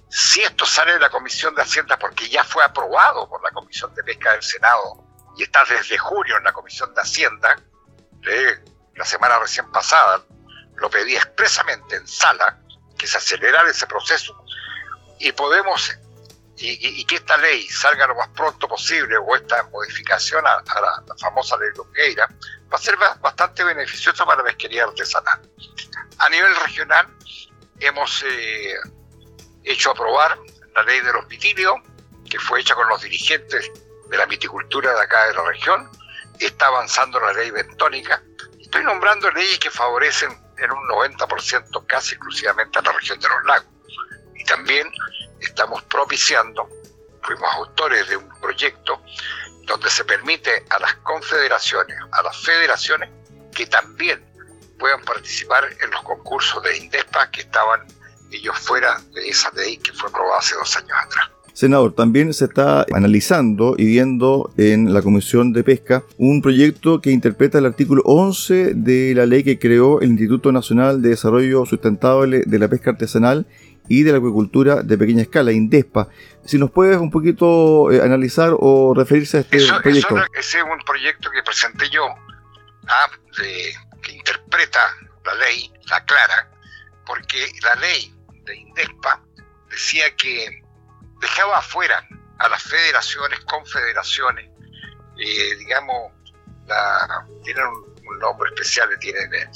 Si 0.10 0.42
esto 0.42 0.66
sale 0.66 0.94
de 0.94 1.00
la 1.00 1.10
Comisión 1.10 1.54
de 1.56 1.62
Hacienda, 1.62 1.98
porque 1.98 2.30
ya 2.30 2.44
fue 2.44 2.64
aprobado 2.64 3.28
por 3.28 3.44
la 3.44 3.52
Comisión 3.52 3.94
de 3.94 4.04
Pesca 4.04 4.32
del 4.32 4.44
Senado 4.44 5.04
y 5.38 5.44
está 5.44 5.64
desde 5.66 5.98
junio 5.98 6.38
en 6.38 6.44
la 6.44 6.54
Comisión 6.54 6.94
de 6.94 7.02
Hacienda, 7.02 7.58
la 8.96 9.06
semana 9.06 9.40
recién 9.40 9.70
pasada, 9.72 10.24
lo 10.76 10.90
pedí 10.90 11.16
expresamente 11.16 11.96
en 11.96 12.08
sala, 12.08 12.60
que 12.98 13.08
se 13.08 13.18
acelerara 13.18 13.70
ese 13.70 13.86
proceso 13.86 14.44
y 15.20 15.32
podemos, 15.32 15.92
y, 16.58 17.06
que 17.06 17.16
esta 17.16 17.38
ley 17.38 17.68
salga 17.68 18.08
lo 18.08 18.16
más 18.16 18.30
pronto 18.30 18.68
posible, 18.68 19.18
o 19.18 19.36
esta 19.36 19.64
modificación 19.70 20.46
a, 20.46 20.64
la, 20.80 21.16
famosa 21.20 21.58
ley 21.58 21.70
Longueira, 21.76 22.28
va 22.72 22.78
a 22.78 22.82
ser 22.82 22.98
bastante 22.98 23.64
beneficioso 23.64 24.26
para 24.26 24.40
la 24.40 24.44
pesquería 24.46 24.84
artesanal. 24.84 25.42
A 26.20 26.30
nivel 26.30 26.56
regional, 26.56 27.08
hemos 27.80 28.24
eh, 28.24 28.76
hecho 29.72 29.92
aprobar 29.92 30.38
la 30.76 30.84
ley 30.84 31.02
de 31.02 31.14
los 31.14 31.28
vitilios, 31.28 31.76
que 32.30 32.40
fue 32.40 32.62
hecha 32.62 32.76
con 32.76 32.88
los 32.90 33.02
dirigentes 33.02 33.72
de 34.10 34.18
la 34.18 34.26
viticultura 34.26 34.94
de 34.94 35.02
acá 35.02 35.28
de 35.28 35.34
la 35.34 35.44
región. 35.44 35.90
Está 36.40 36.68
avanzando 36.68 37.20
la 37.20 37.34
ley 37.34 37.52
bentónica. 37.52 38.22
Estoy 38.60 38.84
nombrando 38.84 39.32
leyes 39.32 39.60
que 39.60 39.72
favorecen 39.72 40.32
en 40.58 40.72
un 40.72 40.88
90% 40.88 41.86
casi 41.88 42.16
exclusivamente 42.16 42.80
a 42.80 42.82
la 42.82 42.92
región 42.92 43.20
de 43.20 43.28
los 43.30 43.44
lagos. 43.46 43.68
Y 44.36 44.44
también 44.44 44.92
estamos 45.40 45.84
propiciando, 45.84 46.68
fuimos 47.24 47.50
autores 47.56 48.08
de 48.10 48.18
un 48.18 48.30
proyecto 48.40 49.02
donde 49.64 49.90
se 49.90 50.06
permite 50.06 50.66
a 50.70 50.80
las 50.80 50.96
confederaciones, 50.96 51.98
a 52.12 52.22
las 52.24 52.38
federaciones, 52.38 53.10
que 53.54 53.68
también 53.68 54.26
puedan 54.80 55.02
participar 55.04 55.68
en 55.82 55.92
los 55.92 56.02
concursos 56.04 56.62
de 56.64 56.78
INDESPA 56.78 57.32
que 57.32 57.42
estaban 57.42 57.86
ellos 58.32 58.58
fuera 58.60 59.02
de 59.14 59.30
esa 59.30 59.52
ley 59.52 59.78
que 59.78 59.94
fue 59.94 60.10
aprobada 60.10 60.40
hace 60.40 60.56
dos 60.56 60.76
años 60.78 60.98
atrás. 61.06 61.30
Senador, 61.58 61.96
también 61.96 62.36
se 62.36 62.46
está 62.46 62.86
analizando 62.94 63.74
y 63.80 63.86
viendo 63.88 64.54
en 64.58 64.94
la 64.94 65.02
Comisión 65.02 65.54
de 65.54 65.64
Pesca 65.64 66.04
un 66.20 66.44
proyecto 66.44 67.02
que 67.02 67.10
interpreta 67.10 67.58
el 67.58 67.66
artículo 67.66 68.04
11 68.06 68.76
de 68.76 69.16
la 69.16 69.26
ley 69.26 69.44
que 69.44 69.58
creó 69.58 70.00
el 70.02 70.12
Instituto 70.12 70.52
Nacional 70.52 71.02
de 71.02 71.10
Desarrollo 71.10 71.66
Sustentable 71.66 72.44
de 72.46 72.60
la 72.60 72.68
Pesca 72.68 72.92
Artesanal 72.92 73.48
y 73.88 74.04
de 74.04 74.12
la 74.12 74.20
Acuicultura 74.20 74.84
de 74.84 75.00
Pequeña 75.00 75.24
Escala, 75.24 75.52
INDESPA. 75.52 76.10
Si 76.46 76.60
nos 76.60 76.70
puedes 76.70 76.98
un 76.98 77.10
poquito 77.10 77.92
eh, 77.92 78.04
analizar 78.04 78.52
o 78.56 78.94
referirse 78.96 79.38
a 79.38 79.40
este 79.40 79.58
proyecto. 79.82 80.16
ese 80.38 80.60
es 80.60 80.64
un 80.64 80.78
proyecto 80.86 81.32
que 81.32 81.42
presenté 81.42 81.90
yo, 81.90 82.06
ah, 82.88 83.10
que 84.04 84.12
interpreta 84.12 84.80
la 85.26 85.34
ley, 85.34 85.72
la 85.90 86.06
clara, 86.06 86.52
porque 87.04 87.38
la 87.64 87.82
ley 87.82 88.14
de 88.48 88.56
INDESPA 88.56 89.22
decía 89.70 90.16
que 90.16 90.64
dejaba 91.20 91.60
afuera 91.60 92.08
a 92.40 92.50
las 92.50 92.64
federaciones, 92.64 93.40
confederaciones, 93.42 94.50
eh, 95.18 95.56
digamos, 95.58 96.14
tienen 97.44 97.66
un, 97.66 98.20
nombre 98.20 98.50
especial, 98.50 98.90
tienen, 99.00 99.32
eh, 99.34 99.50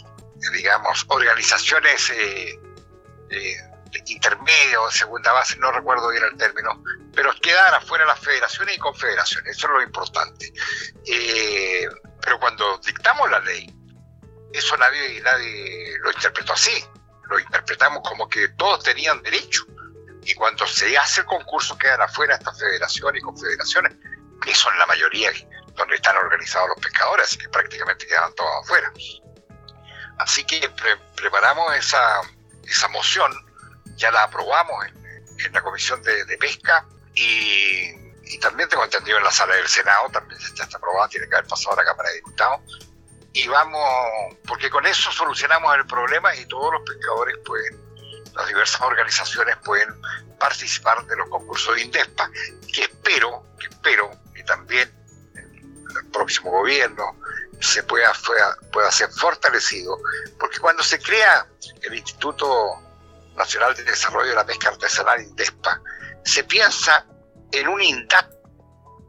digamos, 0.53 1.05
organizaciones 1.07 2.09
eh, 2.11 2.59
eh 3.29 3.55
intermedias 4.05 4.93
segunda 4.93 5.33
base, 5.33 5.57
no 5.57 5.69
recuerdo 5.71 6.09
bien 6.09 6.23
el 6.23 6.37
término, 6.37 6.81
pero 7.13 7.33
quedaban 7.41 7.73
afuera 7.73 8.05
las 8.05 8.19
federaciones 8.19 8.77
y 8.77 8.79
confederaciones, 8.79 9.57
eso 9.57 9.67
es 9.67 9.73
lo 9.73 9.81
importante. 9.81 10.53
pero 12.21 12.39
cuando 12.39 12.77
dictamos 12.77 13.29
la 13.29 13.39
ley, 13.39 13.69
eso 14.53 14.77
nadie, 14.77 15.19
nadie 15.21 15.97
lo 15.99 16.11
interpretó 16.11 16.53
así 16.53 16.85
lo 17.31 17.39
interpretamos 17.81 18.07
como 18.07 18.29
que 18.29 18.47
todos 18.49 18.83
tenían 18.83 19.21
derecho. 19.23 19.65
Y 20.23 20.33
cuando 20.35 20.67
se 20.67 20.95
hace 20.97 21.21
el 21.21 21.27
concurso 21.27 21.77
quedan 21.77 22.01
afuera 22.01 22.35
estas 22.35 22.59
federaciones 22.59 23.21
y 23.21 23.23
confederaciones, 23.23 23.93
que 24.41 24.53
son 24.53 24.77
la 24.77 24.85
mayoría 24.85 25.31
donde 25.75 25.95
están 25.95 26.15
organizados 26.17 26.69
los 26.69 26.79
pescadores, 26.79 27.27
así 27.27 27.37
que 27.37 27.49
prácticamente 27.49 28.05
quedan 28.05 28.33
todos 28.35 28.63
afuera. 28.63 28.91
Así 30.19 30.43
que 30.43 30.69
preparamos 31.15 31.73
esa, 31.75 32.21
esa 32.63 32.87
moción, 32.89 33.33
ya 33.95 34.11
la 34.11 34.23
aprobamos 34.23 34.85
en, 34.85 35.53
la 35.53 35.61
Comisión 35.61 36.03
de, 36.03 36.37
Pesca 36.37 36.85
y, 37.15 37.89
y, 38.25 38.39
también 38.39 38.69
tengo 38.69 38.83
entendido 38.83 39.17
en 39.17 39.23
la 39.23 39.31
sala 39.31 39.55
del 39.55 39.67
Senado, 39.67 40.07
también 40.09 40.39
ya 40.55 40.63
está 40.63 40.77
aprobada, 40.77 41.07
tiene 41.07 41.27
que 41.27 41.35
haber 41.35 41.47
pasado 41.47 41.73
a 41.73 41.77
la 41.77 41.85
Cámara 41.85 42.09
de 42.09 42.15
Diputados 42.17 42.90
y 43.33 43.47
vamos, 43.47 44.35
porque 44.47 44.69
con 44.69 44.85
eso 44.85 45.11
solucionamos 45.11 45.75
el 45.75 45.85
problema 45.85 46.35
y 46.35 46.45
todos 46.45 46.73
los 46.73 46.81
pescadores 46.81 47.37
pueden, 47.45 47.79
las 48.35 48.47
diversas 48.47 48.81
organizaciones 48.81 49.57
pueden 49.63 49.89
participar 50.39 51.05
de 51.05 51.15
los 51.15 51.29
concursos 51.29 51.75
de 51.75 51.83
INDESPA, 51.83 52.29
que 52.73 52.81
espero, 52.83 53.43
que 53.59 53.67
espero 53.67 54.11
que 54.33 54.43
también 54.43 54.91
el 55.35 56.11
próximo 56.11 56.51
gobierno 56.51 57.17
se 57.61 57.83
pueda, 57.83 58.11
pueda 58.71 58.91
ser 58.91 59.09
fortalecido, 59.11 59.97
porque 60.39 60.59
cuando 60.59 60.83
se 60.83 60.99
crea 60.99 61.45
el 61.83 61.93
Instituto 61.93 62.75
Nacional 63.35 63.75
de 63.75 63.83
Desarrollo 63.83 64.29
de 64.29 64.35
la 64.35 64.45
Pesca 64.45 64.69
Artesanal 64.69 65.21
INDESPA, 65.21 65.81
se 66.25 66.43
piensa 66.43 67.05
en 67.51 67.67
un 67.67 67.81
INDAP 67.81 68.29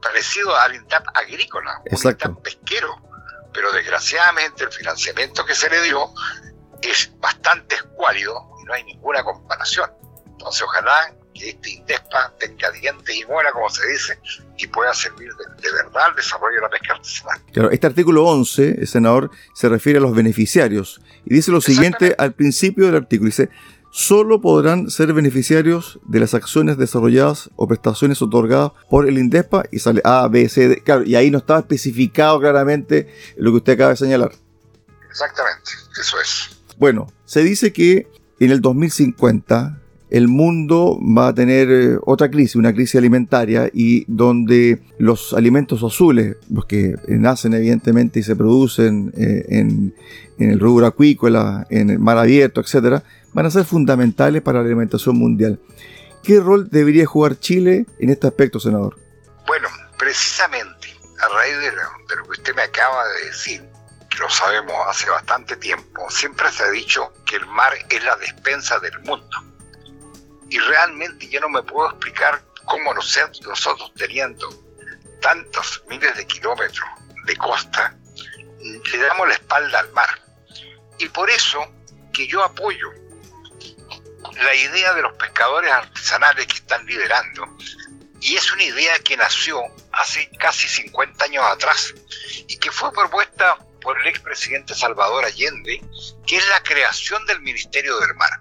parecido 0.01 0.55
al 0.57 0.75
INDAP 0.75 1.07
agrícola, 1.15 1.81
un 1.91 1.99
INDAP 1.99 2.43
pesquero, 2.43 3.12
pero 3.53 3.73
desgraciadamente 3.73 4.65
el 4.65 4.73
financiamiento 4.73 5.45
que 5.45 5.55
se 5.55 5.69
le 5.71 5.83
dio 5.83 6.13
es 6.83 7.11
bastante 7.21 7.77
escuálido 7.77 8.49
y 8.61 8.65
no 8.65 8.75
hay 8.75 8.85
ninguna 8.85 9.23
comparación. 9.23 9.91
Entonces 10.27 10.63
ojalá 10.63 11.15
que 11.35 11.51
este 11.51 11.71
INDESPA 11.71 12.35
tenga 12.39 12.71
dientes 12.73 13.15
y 13.17 13.25
muera, 13.25 13.53
como 13.53 13.71
se 13.71 13.87
dice, 13.89 14.19
y 14.59 14.67
pueda 14.67 14.93
servir 14.93 15.31
de, 15.35 15.73
verdad 15.73 16.07
al 16.07 16.17
desarrollo 16.17 16.57
de 16.57 16.61
la 16.61 16.69
pesca 16.69 16.95
artesanal. 16.95 17.41
Claro, 17.53 17.71
este 17.71 17.87
artículo 17.87 18.25
11, 18.27 18.87
senador, 18.87 19.31
se 19.55 19.69
refiere 19.69 19.99
a 19.99 20.03
los 20.03 20.15
beneficiarios 20.15 21.01
y 21.25 21.35
dice 21.35 21.51
lo 21.51 21.61
siguiente 21.61 22.15
al 22.19 22.33
principio 22.33 22.87
del 22.87 22.97
artículo. 22.97 23.29
Dice, 23.29 23.51
solo 23.93 24.41
podrán 24.41 24.91
ser 24.91 25.13
beneficiarios 25.13 26.01
de 26.07 26.19
las 26.19 26.33
acciones 26.33 26.79
desarrolladas 26.79 27.51
o 27.57 27.69
prestaciones 27.69 28.23
otorgadas 28.23 28.73
por 28.89 29.07
el 29.07 29.19
INDESPA 29.19 29.65
y 29.71 29.79
sale 29.81 30.01
A, 30.03 30.27
B, 30.29 30.49
C, 30.49 30.69
D. 30.69 30.83
Claro, 30.83 31.05
y 31.05 31.15
ahí 31.15 31.31
no 31.31 31.39
estaba 31.39 31.61
especificado 31.61 32.41
claramente 32.41 33.15
lo 33.37 33.51
que 33.51 33.59
usted 33.59 33.75
acaba 33.75 33.91
de 33.91 33.97
señalar. 33.97 34.33
Exactamente, 35.11 35.73
eso 36.01 36.17
es. 36.21 36.57
Bueno, 36.79 37.13
se 37.27 37.45
dice 37.45 37.73
que 37.73 38.09
en 38.41 38.51
el 38.51 38.63
2050 38.63 39.82
el 40.13 40.29
mundo 40.29 41.01
va 41.01 41.29
a 41.29 41.35
tener 41.35 41.71
eh, 41.71 41.99
otra 42.05 42.31
crisis, 42.31 42.57
una 42.57 42.75
crisis 42.75 42.97
alimentaria, 42.97 43.71
y 43.73 44.05
donde 44.09 44.83
los 44.99 45.33
alimentos 45.33 45.83
azules, 45.83 46.37
los 46.51 46.67
que 46.67 46.97
nacen 47.09 47.55
evidentemente 47.55 48.21
y 48.21 48.23
se 48.23 48.37
producen 48.37 49.15
eh, 49.17 49.47
en, 49.49 49.95
el 50.39 50.61
rubro 50.61 50.87
acuícola, 50.87 51.67
en 51.71 51.89
el 51.89 51.99
mar 51.99 52.19
abierto, 52.19 52.61
etc., 52.61 53.03
van 53.33 53.47
a 53.47 53.51
ser 53.51 53.65
fundamentales 53.65 54.43
para 54.43 54.59
la 54.59 54.67
alimentación 54.67 55.17
mundial. 55.17 55.59
¿Qué 56.23 56.41
rol 56.41 56.69
debería 56.69 57.07
jugar 57.07 57.39
Chile 57.39 57.87
en 57.99 58.11
este 58.11 58.27
aspecto, 58.27 58.61
senador? 58.61 58.99
Bueno, 59.47 59.69
precisamente 59.99 60.89
a 61.23 61.29
raíz 61.29 61.57
de 61.57 61.73
lo, 61.73 62.25
que 62.25 62.31
usted 62.33 62.55
me 62.55 62.63
acaba 62.63 63.09
de 63.09 63.25
decir, 63.29 63.65
que 64.11 64.19
lo 64.19 64.29
sabemos 64.29 64.75
hace 64.89 65.09
bastante 65.09 65.57
tiempo, 65.57 66.11
siempre 66.11 66.53
se 66.53 66.65
ha 66.65 66.71
dicho 66.71 67.15
que 67.25 67.37
el 67.37 67.47
mar 67.47 67.73
es 67.89 68.05
la 68.05 68.17
despensa 68.17 68.79
del 68.79 68.99
mundo. 69.01 69.52
Y 70.53 70.59
realmente 70.59 71.27
yo 71.31 71.41
no 71.41 71.49
me 71.49 71.63
puedo 71.63 71.89
explicar 71.89 72.43
cómo 72.67 72.93
nosotros 72.93 73.91
teniendo 73.97 74.51
tantos 75.23 75.83
miles 75.89 76.15
de 76.15 76.27
kilómetros 76.27 76.87
de 77.25 77.37
costa, 77.39 77.97
le 78.61 78.99
damos 78.99 79.29
la 79.29 79.35
espalda 79.35 79.79
al 79.81 79.91
mar. 79.93 80.11
Y 80.99 81.09
por 81.09 81.31
eso 81.31 81.67
que 82.13 82.27
yo 82.27 82.45
apoyo 82.45 82.93
la 84.43 84.55
idea 84.55 84.93
de 84.93 85.01
los 85.01 85.15
pescadores 85.15 85.73
artesanales 85.73 86.47
que 86.47 86.57
están 86.57 86.85
liderando. 86.85 87.57
Y 88.21 88.37
es 88.37 88.53
una 88.53 88.65
idea 88.65 88.99
que 88.99 89.17
nació 89.17 89.63
hace 89.93 90.29
casi 90.39 90.69
50 90.69 91.25
años 91.25 91.45
atrás 91.47 91.95
y 92.47 92.59
que 92.59 92.71
fue 92.71 92.93
propuesta 92.93 93.57
por 93.81 93.99
el 93.99 94.07
expresidente 94.07 94.75
Salvador 94.75 95.25
Allende, 95.25 95.83
que 96.27 96.37
es 96.37 96.47
la 96.51 96.63
creación 96.63 97.25
del 97.25 97.41
Ministerio 97.41 97.99
del 98.01 98.15
Mar. 98.17 98.39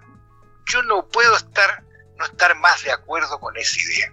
Yo 0.66 0.82
no 0.82 1.08
puedo 1.08 1.34
estar, 1.36 1.82
estar 2.24 2.56
más 2.58 2.82
de 2.82 2.92
acuerdo 2.92 3.38
con 3.40 3.56
esa 3.56 3.80
idea, 3.80 4.12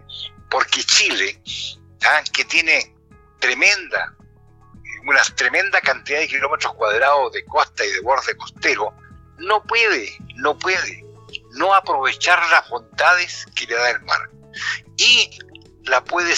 porque 0.49 0.83
Chile, 0.83 1.41
¿ah? 2.05 2.23
que 2.33 2.45
tiene 2.45 2.95
tremenda, 3.39 4.15
una 5.05 5.23
tremenda 5.35 5.81
cantidad 5.81 6.19
de 6.19 6.27
kilómetros 6.27 6.73
cuadrados 6.73 7.31
de 7.33 7.45
costa 7.45 7.85
y 7.85 7.91
de 7.91 8.01
borde 8.01 8.35
costero, 8.35 8.93
no 9.37 9.63
puede, 9.63 10.17
no 10.35 10.57
puede 10.57 11.05
no 11.51 11.73
aprovechar 11.73 12.39
las 12.49 12.67
bondades 12.69 13.45
que 13.55 13.65
le 13.65 13.75
da 13.75 13.89
el 13.91 14.01
mar. 14.01 14.29
Y 14.97 15.39
la 15.85 16.03
puede, 16.03 16.33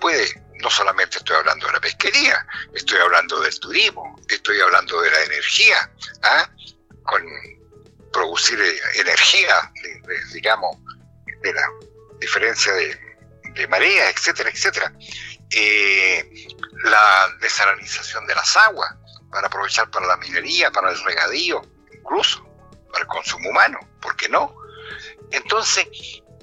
puede, 0.00 0.42
no 0.60 0.70
solamente 0.70 1.18
estoy 1.18 1.36
hablando 1.36 1.66
de 1.66 1.72
la 1.72 1.80
pesquería, 1.80 2.46
estoy 2.74 2.98
hablando 2.98 3.40
del 3.40 3.58
turismo, 3.58 4.18
estoy 4.28 4.60
hablando 4.60 5.00
de 5.00 5.10
la 5.10 5.22
energía, 5.24 5.90
¿ah? 6.22 6.50
con 7.04 7.22
producir 8.12 8.60
eh, 8.60 8.78
energía, 9.00 9.72
digamos, 10.32 10.76
de 11.46 11.54
la 11.54 11.68
diferencia 12.18 12.72
de, 12.72 13.66
marea, 13.68 14.10
etcétera, 14.10 14.50
etcétera. 14.50 14.92
Eh, 15.50 16.48
la 16.84 17.28
desalinización 17.40 18.26
de 18.26 18.34
las 18.34 18.56
aguas, 18.56 18.94
para 19.30 19.46
aprovechar 19.46 19.90
para 19.90 20.06
la 20.06 20.16
minería, 20.18 20.70
para 20.70 20.90
el 20.90 21.04
regadío, 21.04 21.62
incluso 21.92 22.46
para 22.92 23.02
el 23.02 23.08
consumo 23.08 23.50
humano. 23.50 23.78
¿por 24.06 24.16
qué 24.16 24.28
no? 24.28 24.54
Entonces, 25.32 25.86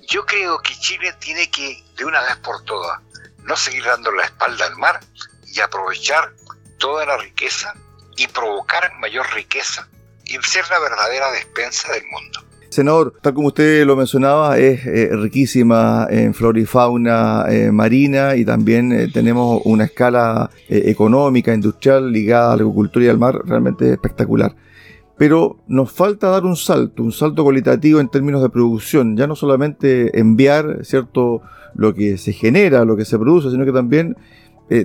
yo 0.10 0.26
creo 0.26 0.62
que 0.62 0.78
Chile 0.80 1.14
tiene 1.20 1.50
que, 1.50 1.82
de 1.96 2.04
una 2.04 2.22
vez 2.22 2.36
por 2.38 2.64
todas, 2.66 3.00
no 3.40 3.56
seguir 3.56 3.86
dando 3.86 4.12
la 4.12 4.26
espalda 4.26 4.66
al 4.66 4.76
mar 4.76 5.00
y 5.48 5.62
aprovechar 5.62 6.34
toda 6.78 7.06
la 7.06 7.18
riqueza 7.18 7.74
y 8.18 8.28
provocar 8.28 8.94
mayor 8.96 9.32
riqueza 9.34 9.88
y 10.26 10.38
ser 10.44 10.70
la 10.70 10.80
verdadera 10.80 11.32
despensa 11.32 11.92
del 11.94 12.06
mundo. 12.08 12.44
Senador, 12.74 13.14
tal 13.22 13.36
como 13.36 13.48
usted 13.50 13.86
lo 13.86 13.96
mencionaba, 13.96 14.58
es 14.58 14.86
eh, 14.86 15.10
riquísima 15.14 16.08
en 16.10 16.34
flora 16.34 16.60
y 16.60 16.66
fauna 16.66 17.46
eh, 17.48 17.72
marina 17.72 18.36
y 18.36 18.44
también 18.44 18.92
eh, 18.92 19.08
tenemos 19.14 19.62
una 19.66 19.86
escala 19.86 20.50
económica, 20.68 21.54
industrial 21.54 22.12
ligada 22.12 22.54
a 22.54 22.58
la 22.58 22.64
agricultura 22.64 23.06
y 23.06 23.10
al 23.10 23.20
mar 23.20 23.40
realmente 23.46 23.92
espectacular 23.92 24.56
pero 25.16 25.58
nos 25.68 25.92
falta 25.92 26.30
dar 26.30 26.44
un 26.44 26.56
salto, 26.56 27.04
un 27.04 27.12
salto 27.12 27.44
cualitativo 27.44 28.00
en 28.00 28.10
términos 28.10 28.42
de 28.42 28.50
producción, 28.50 29.16
ya 29.16 29.28
no 29.28 29.36
solamente 29.36 30.20
enviar 30.20 30.80
cierto 30.84 31.44
lo 31.76 31.94
que 31.94 32.18
se 32.18 32.34
genera, 32.34 32.84
lo 32.84 32.98
que 32.98 33.06
se 33.06 33.20
produce, 33.20 33.52
sino 33.52 33.64
que 33.64 33.72
también 33.72 34.18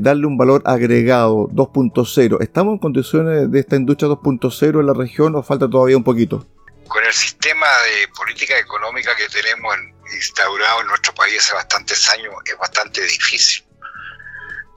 darle 0.01 0.27
un 0.27 0.37
valor 0.37 0.63
agregado 0.67 1.49
2.0. 1.49 2.37
¿Estamos 2.41 2.75
en 2.75 2.79
condiciones 2.79 3.51
de 3.51 3.59
esta 3.59 3.77
industria 3.77 4.11
2.0 4.11 4.81
en 4.81 4.87
la 4.87 4.93
región 4.93 5.35
o 5.35 5.43
falta 5.43 5.69
todavía 5.69 5.97
un 5.97 6.05
poquito? 6.05 6.45
Con 6.89 7.05
el 7.05 7.13
sistema 7.13 7.67
de 7.83 8.09
política 8.09 8.59
económica 8.59 9.15
que 9.15 9.29
tenemos 9.29 9.77
instaurado 10.13 10.81
en 10.81 10.87
nuestro 10.87 11.15
país 11.15 11.39
hace 11.39 11.55
bastantes 11.55 12.09
años 12.09 12.35
es 12.45 12.57
bastante 12.57 13.03
difícil. 13.03 13.65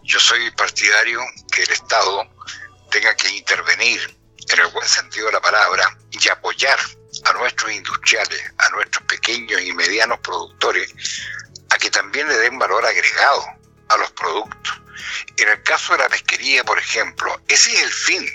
Yo 0.03 0.19
soy 0.19 0.51
partidario 0.51 1.21
que 1.51 1.63
el 1.63 1.71
Estado 1.71 2.29
tenga 2.91 3.15
que 3.15 3.29
intervenir 3.29 4.17
en 4.49 4.59
el 4.59 4.67
buen 4.67 4.87
sentido 4.87 5.27
de 5.27 5.33
la 5.33 5.41
palabra, 5.41 5.97
y 6.11 6.29
apoyar 6.29 6.77
a 7.23 7.33
nuestros 7.33 7.71
industriales, 7.71 8.53
a 8.57 8.69
nuestros 8.69 9.03
pequeños 9.05 9.61
y 9.61 9.71
medianos 9.71 10.19
productores, 10.19 10.93
a 11.69 11.77
que 11.77 11.89
también 11.89 12.27
le 12.27 12.37
den 12.37 12.59
valor 12.59 12.85
agregado 12.85 13.45
a 13.89 13.97
los 13.97 14.11
productos. 14.11 14.81
En 15.37 15.47
el 15.47 15.63
caso 15.63 15.93
de 15.93 15.99
la 15.99 16.09
pesquería, 16.09 16.63
por 16.63 16.77
ejemplo, 16.77 17.41
ese 17.47 17.71
es 17.73 17.83
el 17.83 17.91
fin 17.91 18.29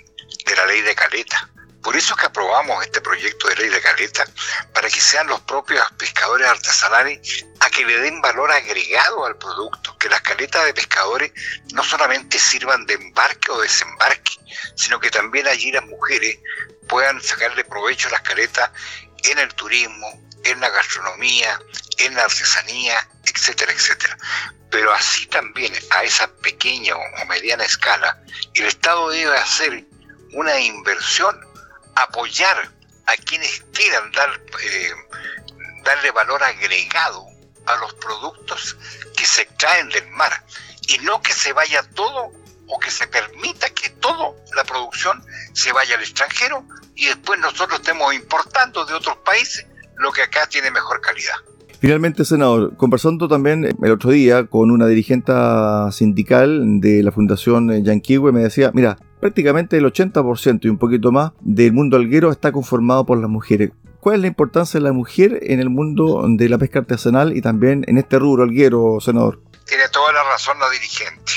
de 0.46 0.56
la 0.56 0.66
ley 0.66 0.80
de 0.80 0.94
caleta. 0.94 1.50
Por 1.86 1.96
eso 1.96 2.14
es 2.14 2.20
que 2.20 2.26
aprobamos 2.26 2.84
este 2.84 3.00
proyecto 3.00 3.46
de 3.46 3.54
ley 3.54 3.68
de 3.68 3.80
caleta, 3.80 4.26
para 4.74 4.90
que 4.90 5.00
sean 5.00 5.28
los 5.28 5.40
propios 5.42 5.88
pescadores 5.96 6.48
artesanales 6.48 7.46
a 7.60 7.70
que 7.70 7.84
le 7.84 8.00
den 8.00 8.20
valor 8.20 8.50
agregado 8.50 9.24
al 9.24 9.38
producto, 9.38 9.96
que 9.96 10.08
las 10.08 10.20
caletas 10.20 10.64
de 10.64 10.74
pescadores 10.74 11.30
no 11.74 11.84
solamente 11.84 12.40
sirvan 12.40 12.86
de 12.86 12.94
embarque 12.94 13.52
o 13.52 13.60
desembarque, 13.60 14.32
sino 14.74 14.98
que 14.98 15.12
también 15.12 15.46
allí 15.46 15.70
las 15.70 15.84
mujeres 15.84 16.40
puedan 16.88 17.22
sacarle 17.22 17.62
provecho 17.62 18.08
a 18.08 18.10
las 18.10 18.22
caletas 18.22 18.68
en 19.22 19.38
el 19.38 19.54
turismo, 19.54 20.28
en 20.42 20.58
la 20.58 20.70
gastronomía, 20.70 21.56
en 21.98 22.16
la 22.16 22.22
artesanía, 22.22 23.08
etcétera, 23.26 23.70
etcétera. 23.70 24.18
Pero 24.72 24.92
así 24.92 25.28
también 25.28 25.72
a 25.90 26.02
esa 26.02 26.26
pequeña 26.42 26.96
o 26.96 27.26
mediana 27.26 27.64
escala, 27.64 28.20
el 28.54 28.66
Estado 28.66 29.08
debe 29.10 29.38
hacer 29.38 29.84
una 30.32 30.58
inversión 30.58 31.46
apoyar 31.96 32.70
a 33.06 33.16
quienes 33.24 33.64
quieran 33.72 34.10
dar, 34.12 34.40
eh, 34.62 34.90
darle 35.84 36.10
valor 36.12 36.42
agregado 36.42 37.24
a 37.66 37.76
los 37.76 37.94
productos 37.94 38.76
que 39.16 39.24
se 39.24 39.42
extraen 39.42 39.88
del 39.88 40.08
mar 40.10 40.32
y 40.88 40.98
no 40.98 41.20
que 41.20 41.32
se 41.32 41.52
vaya 41.52 41.82
todo 41.94 42.30
o 42.68 42.78
que 42.78 42.90
se 42.90 43.06
permita 43.06 43.68
que 43.70 43.90
toda 43.90 44.32
la 44.54 44.64
producción 44.64 45.22
se 45.52 45.72
vaya 45.72 45.96
al 45.96 46.02
extranjero 46.02 46.64
y 46.94 47.06
después 47.06 47.38
nosotros 47.40 47.80
estemos 47.80 48.14
importando 48.14 48.84
de 48.84 48.94
otros 48.94 49.16
países 49.18 49.66
lo 49.98 50.12
que 50.12 50.22
acá 50.22 50.46
tiene 50.48 50.70
mejor 50.70 51.00
calidad. 51.00 51.34
Finalmente, 51.78 52.24
senador, 52.24 52.76
conversando 52.76 53.28
también 53.28 53.64
el 53.82 53.92
otro 53.92 54.10
día 54.10 54.46
con 54.46 54.70
una 54.70 54.86
dirigente 54.86 55.32
sindical 55.92 56.80
de 56.80 57.02
la 57.02 57.12
Fundación 57.12 57.84
Yanquiwe, 57.84 58.32
me 58.32 58.40
decía, 58.40 58.70
mira, 58.72 58.96
prácticamente 59.20 59.76
el 59.76 59.84
80% 59.84 60.64
y 60.64 60.68
un 60.68 60.78
poquito 60.78 61.12
más 61.12 61.32
del 61.40 61.72
mundo 61.72 61.96
alguero 61.96 62.30
está 62.30 62.52
conformado 62.52 63.06
por 63.06 63.18
las 63.18 63.30
mujeres. 63.30 63.70
¿Cuál 64.00 64.16
es 64.16 64.20
la 64.20 64.26
importancia 64.28 64.78
de 64.78 64.84
la 64.84 64.92
mujer 64.92 65.38
en 65.42 65.60
el 65.60 65.68
mundo 65.68 66.24
de 66.28 66.48
la 66.48 66.58
pesca 66.58 66.78
artesanal 66.80 67.36
y 67.36 67.42
también 67.42 67.84
en 67.88 67.98
este 67.98 68.18
rubro 68.18 68.44
alguero, 68.44 68.98
senador? 69.00 69.42
Tiene 69.66 69.88
toda 69.88 70.12
la 70.12 70.22
razón 70.22 70.58
la 70.60 70.70
dirigente. 70.70 71.32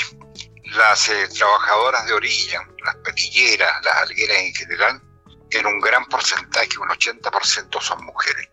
Las 0.76 1.08
eh, 1.08 1.28
trabajadoras 1.36 2.06
de 2.06 2.12
orilla, 2.12 2.60
las 2.84 2.94
perilleras, 2.96 3.84
las 3.84 3.96
algueras 3.96 4.36
en 4.38 4.54
general, 4.54 5.02
en 5.50 5.66
un 5.66 5.80
gran 5.80 6.04
porcentaje, 6.06 6.68
un 6.80 6.88
80% 6.88 7.80
son 7.80 8.04
mujeres. 8.04 8.48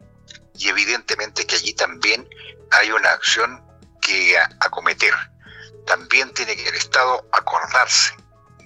Y 0.55 0.69
evidentemente 0.69 1.45
que 1.45 1.55
allí 1.55 1.73
también 1.73 2.27
hay 2.71 2.89
una 2.89 3.11
acción 3.11 3.63
que 4.01 4.35
acometer. 4.61 5.13
También 5.85 6.33
tiene 6.33 6.55
que 6.55 6.67
el 6.67 6.75
Estado 6.75 7.23
acordarse 7.31 8.15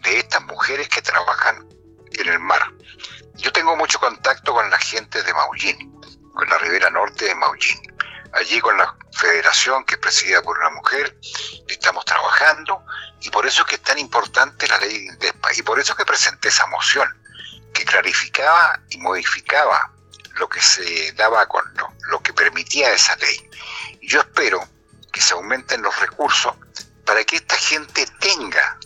de 0.01 0.19
estas 0.19 0.43
mujeres 0.43 0.87
que 0.89 1.01
trabajan 1.01 1.67
en 2.11 2.29
el 2.29 2.39
mar. 2.39 2.61
Yo 3.35 3.51
tengo 3.51 3.75
mucho 3.75 3.99
contacto 3.99 4.53
con 4.53 4.69
la 4.69 4.77
gente 4.77 5.23
de 5.23 5.33
Maullín, 5.33 5.99
con 6.33 6.47
la 6.49 6.57
ribera 6.59 6.89
norte 6.89 7.25
de 7.25 7.35
Maullín. 7.35 7.81
Allí 8.33 8.59
con 8.61 8.77
la 8.77 8.95
federación 9.11 9.83
que 9.83 9.95
es 9.95 9.99
presidida 9.99 10.41
por 10.41 10.57
una 10.57 10.69
mujer, 10.69 11.17
estamos 11.67 12.05
trabajando 12.05 12.83
y 13.19 13.29
por 13.29 13.45
eso 13.45 13.61
es 13.61 13.67
que 13.67 13.75
es 13.75 13.81
tan 13.81 13.99
importante 13.99 14.67
la 14.67 14.77
ley 14.77 15.07
de 15.19 15.33
y 15.55 15.61
por 15.63 15.79
eso 15.79 15.93
es 15.93 15.97
que 15.97 16.05
presenté 16.05 16.47
esa 16.47 16.65
moción 16.67 17.07
que 17.73 17.83
clarificaba 17.83 18.79
y 18.89 18.97
modificaba 18.97 19.91
lo 20.35 20.47
que 20.47 20.61
se 20.61 21.11
daba 21.13 21.45
con 21.47 21.63
lo 22.09 22.21
que 22.21 22.33
permitía 22.33 22.93
esa 22.93 23.15
ley. 23.17 23.49
Yo 24.01 24.21
espero 24.21 24.65
que 25.11 25.21
se 25.21 25.33
aumenten 25.33 25.81
los 25.81 25.99
recursos 25.99 26.53
para 27.05 27.23
que 27.25 27.35
esta 27.37 27.57
gente 27.57 28.05
tenga 28.19 28.79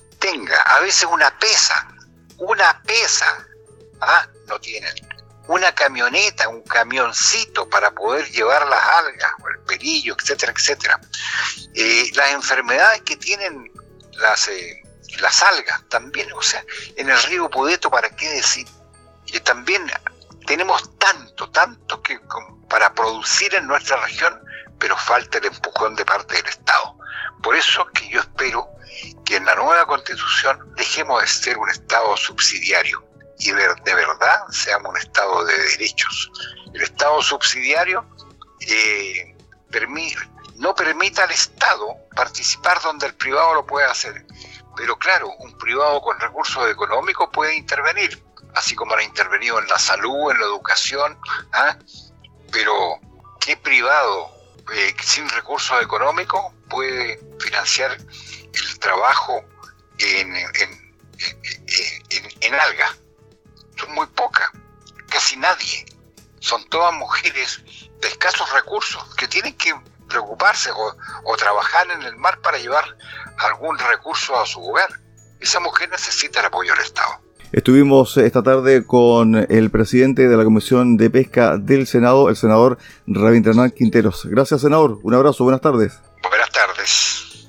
a 0.66 0.80
veces 0.80 1.06
una 1.06 1.38
pesa, 1.38 1.88
una 2.38 2.82
pesa, 2.84 3.48
¿ah? 4.02 4.28
no 4.48 4.60
tienen, 4.60 4.94
una 5.48 5.74
camioneta, 5.74 6.50
un 6.50 6.64
camioncito 6.64 7.70
para 7.70 7.92
poder 7.92 8.30
llevar 8.32 8.68
las 8.68 8.84
algas 8.84 9.32
o 9.44 9.50
el 9.50 9.60
perillo, 9.60 10.16
etcétera, 10.20 10.54
etcétera. 10.56 11.00
Eh, 11.76 12.10
las 12.14 12.32
enfermedades 12.32 13.02
que 13.02 13.18
tienen 13.18 13.72
las, 14.14 14.48
eh, 14.48 14.82
las 15.20 15.42
algas 15.44 15.84
también, 15.90 16.32
o 16.34 16.42
sea, 16.42 16.64
en 16.96 17.10
el 17.10 17.22
río 17.24 17.50
Pudeto, 17.50 17.92
¿para 17.92 18.10
qué 18.10 18.30
decir? 18.30 18.68
Y 19.28 19.40
también 19.42 19.90
tenemos 20.48 20.98
tanto, 20.98 21.50
tanto 21.52 22.02
que 22.02 22.20
para 22.70 22.94
producir 22.94 23.54
en 23.56 23.68
nuestra 23.68 23.98
región, 23.98 24.40
pero 24.80 24.98
falta 24.98 25.38
el 25.38 25.46
empujón 25.46 25.96
de 25.96 26.06
parte 26.06 26.36
del 26.36 26.48
Estado. 26.48 26.98
Por 27.42 27.56
eso 27.56 27.86
que 27.94 28.10
yo 28.10 28.20
espero 28.22 28.68
que 28.68 28.75
la 29.46 29.56
nueva 29.56 29.86
constitución 29.86 30.74
dejemos 30.76 31.22
de 31.22 31.28
ser 31.28 31.58
un 31.58 31.70
Estado 31.70 32.18
subsidiario 32.18 33.06
y 33.38 33.52
de, 33.52 33.68
verdad 33.86 34.48
seamos 34.50 34.90
un 34.90 34.98
Estado 34.98 35.46
de 35.46 35.58
derechos. 35.58 36.32
El 36.74 36.82
Estado 36.82 37.22
subsidiario 37.22 38.06
eh, 38.62 39.36
no 40.56 40.74
permite 40.74 41.22
al 41.22 41.32
Estado 41.32 41.96
participar 42.16 42.82
donde 42.82 43.08
el 43.08 43.14
privado 43.16 43.54
lo 43.54 43.66
puede 43.66 43.86
hacer. 43.86 44.26
Pero 44.76 44.98
claro, 44.98 45.30
un 45.40 45.58
privado 45.58 46.02
con 46.02 46.20
recursos 46.20 46.70
económicos 46.70 47.30
puede 47.32 47.56
intervenir, 47.56 48.24
así 48.56 48.76
como 48.76 48.96
ha 48.96 49.04
intervenido 49.04 49.60
en 49.60 49.68
la 49.68 49.78
salud, 49.78 50.32
en 50.32 50.40
la 50.40 50.46
educación. 50.46 51.18
¿ah? 51.54 51.78
Pero, 52.52 53.00
¿qué 53.40 53.58
privado 53.58 54.35
eh, 54.74 54.96
sin 55.04 55.30
recursos 55.30 55.82
económicos 55.82 56.54
puede 56.70 57.20
financiar 57.40 57.92
el 57.92 58.80
trabajo 58.80 59.44
en, 60.00 60.36
en, 60.36 60.86
en, 62.42 62.56
alga. 62.56 62.96
Son 63.78 63.94
muy 63.94 64.08
pocas, 64.08 64.50
casi 65.10 65.38
nadie. 65.38 65.86
Son 66.40 66.68
todas 66.70 66.94
mujeres 66.94 67.62
de 68.02 68.08
escasos 68.08 68.52
recursos 68.52 69.04
que 69.16 69.28
tienen 69.28 69.56
que 69.58 69.74
preocuparse 70.08 70.72
o, 70.72 70.96
o, 71.24 71.38
trabajar 71.38 71.90
en 71.92 72.04
el 72.04 72.16
mar 72.18 72.40
para 72.42 72.58
llevar 72.58 72.86
algún 73.40 73.78
recurso 73.78 74.40
a 74.40 74.46
su 74.46 74.64
hogar. 74.64 74.90
Esa 75.40 75.60
mujer 75.60 75.90
necesita 75.90 76.40
el 76.40 76.46
apoyo 76.46 76.74
del 76.74 76.84
Estado. 76.84 77.25
Estuvimos 77.52 78.18
esta 78.18 78.44
tarde 78.44 78.84
con 78.86 79.36
el 79.50 79.70
presidente 79.70 80.28
de 80.28 80.36
la 80.38 80.44
Comisión 80.44 80.98
de 80.98 81.10
Pesca 81.10 81.58
del 81.58 81.88
Senado, 81.88 82.30
el 82.30 82.36
senador 82.36 82.78
Rabindranath 83.08 83.74
Quinteros. 83.74 84.26
Gracias, 84.26 84.62
senador. 84.62 85.00
Un 85.04 85.14
abrazo. 85.14 85.44
Buenas 85.44 85.62
tardes. 85.62 86.00
Buenas 86.22 86.52
tardes. 86.52 87.48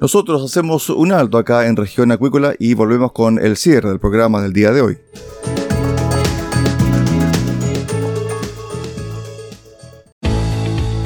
Nosotros 0.00 0.42
hacemos 0.42 0.88
un 0.88 1.12
alto 1.12 1.36
acá 1.36 1.66
en 1.66 1.76
región 1.76 2.10
acuícola 2.10 2.54
y 2.58 2.72
volvemos 2.72 3.12
con 3.12 3.38
el 3.38 3.58
cierre 3.58 3.90
del 3.90 4.00
programa 4.00 4.40
del 4.40 4.54
día 4.54 4.72
de 4.72 4.80
hoy. 4.80 4.98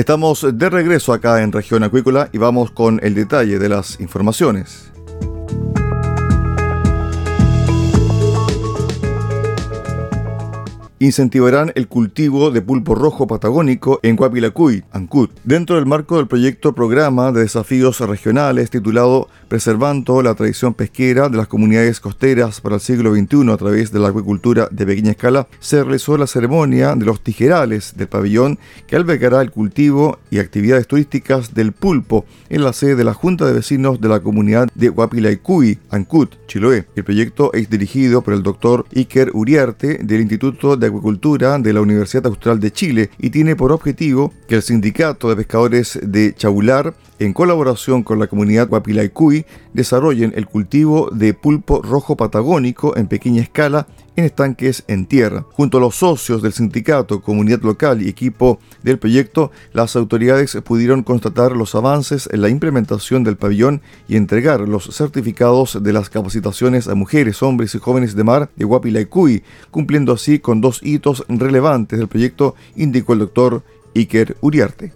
Estamos 0.00 0.46
de 0.50 0.70
regreso 0.70 1.12
acá 1.12 1.42
en 1.42 1.52
región 1.52 1.82
acuícola 1.82 2.30
y 2.32 2.38
vamos 2.38 2.70
con 2.70 3.00
el 3.02 3.14
detalle 3.14 3.58
de 3.58 3.68
las 3.68 4.00
informaciones. 4.00 4.90
incentivarán 11.00 11.72
el 11.76 11.88
cultivo 11.88 12.50
de 12.50 12.60
pulpo 12.60 12.94
rojo 12.94 13.26
patagónico 13.26 14.00
en 14.02 14.16
Guapilacuy, 14.16 14.84
Ancut, 14.92 15.32
dentro 15.44 15.76
del 15.76 15.86
marco 15.86 16.18
del 16.18 16.28
proyecto 16.28 16.74
Programa 16.74 17.32
de 17.32 17.40
Desafíos 17.40 18.00
Regionales 18.00 18.68
titulado 18.68 19.28
Preservando 19.50 20.22
la 20.22 20.36
tradición 20.36 20.74
pesquera 20.74 21.28
de 21.28 21.36
las 21.36 21.48
comunidades 21.48 21.98
costeras 21.98 22.60
para 22.60 22.76
el 22.76 22.80
siglo 22.80 23.12
XXI 23.16 23.50
a 23.50 23.56
través 23.56 23.90
de 23.90 23.98
la 23.98 24.10
acuicultura 24.10 24.68
de 24.70 24.86
pequeña 24.86 25.10
escala, 25.10 25.48
se 25.58 25.82
realizó 25.82 26.16
la 26.16 26.28
ceremonia 26.28 26.94
de 26.94 27.04
los 27.04 27.20
tijerales 27.20 27.96
del 27.96 28.06
pabellón 28.06 28.60
que 28.86 28.94
albergará 28.94 29.42
el 29.42 29.50
cultivo 29.50 30.20
y 30.30 30.38
actividades 30.38 30.86
turísticas 30.86 31.52
del 31.52 31.72
pulpo 31.72 32.26
en 32.48 32.62
la 32.62 32.72
sede 32.72 32.94
de 32.94 33.02
la 33.02 33.12
Junta 33.12 33.44
de 33.44 33.54
Vecinos 33.54 34.00
de 34.00 34.08
la 34.08 34.20
comunidad 34.20 34.68
de 34.76 34.88
Guapilacuy, 34.88 35.80
Ancut, 35.90 36.36
Chiloé. 36.46 36.86
El 36.94 37.02
proyecto 37.02 37.52
es 37.52 37.68
dirigido 37.68 38.22
por 38.22 38.34
el 38.34 38.44
doctor 38.44 38.86
Iker 38.94 39.32
Uriarte 39.34 39.98
del 40.00 40.20
Instituto 40.20 40.76
de 40.76 40.86
Acuicultura 40.86 41.58
de 41.58 41.72
la 41.72 41.80
Universidad 41.80 42.28
Austral 42.28 42.60
de 42.60 42.70
Chile 42.70 43.10
y 43.18 43.30
tiene 43.30 43.56
por 43.56 43.72
objetivo 43.72 44.32
que 44.46 44.54
el 44.54 44.62
Sindicato 44.62 45.28
de 45.28 45.34
Pescadores 45.34 45.98
de 46.00 46.36
Chaular, 46.36 46.94
en 47.18 47.34
colaboración 47.34 48.02
con 48.02 48.18
la 48.18 48.28
comunidad 48.28 48.70
Desarrollen 49.72 50.32
el 50.36 50.46
cultivo 50.46 51.10
de 51.12 51.34
pulpo 51.34 51.82
rojo 51.82 52.16
patagónico 52.16 52.96
en 52.96 53.06
pequeña 53.06 53.42
escala 53.42 53.86
en 54.16 54.24
estanques 54.24 54.84
en 54.88 55.06
tierra. 55.06 55.46
Junto 55.52 55.78
a 55.78 55.80
los 55.80 55.96
socios 55.96 56.42
del 56.42 56.52
sindicato, 56.52 57.22
comunidad 57.22 57.62
local 57.62 58.02
y 58.02 58.08
equipo 58.08 58.58
del 58.82 58.98
proyecto, 58.98 59.50
las 59.72 59.96
autoridades 59.96 60.56
pudieron 60.64 61.02
constatar 61.02 61.56
los 61.56 61.74
avances 61.74 62.28
en 62.32 62.42
la 62.42 62.48
implementación 62.48 63.24
del 63.24 63.36
pabellón 63.36 63.82
y 64.08 64.16
entregar 64.16 64.60
los 64.68 64.94
certificados 64.94 65.82
de 65.82 65.92
las 65.92 66.10
capacitaciones 66.10 66.88
a 66.88 66.94
mujeres, 66.94 67.42
hombres 67.42 67.74
y 67.74 67.78
jóvenes 67.78 68.14
de 68.14 68.24
mar 68.24 68.50
de 68.56 68.64
Guapilaycuy, 68.64 69.42
cumpliendo 69.70 70.12
así 70.12 70.38
con 70.38 70.60
dos 70.60 70.80
hitos 70.82 71.24
relevantes 71.28 71.98
del 71.98 72.08
proyecto, 72.08 72.54
indicó 72.76 73.12
el 73.12 73.20
doctor 73.20 73.62
Iker 73.94 74.36
Uriarte. 74.40 74.92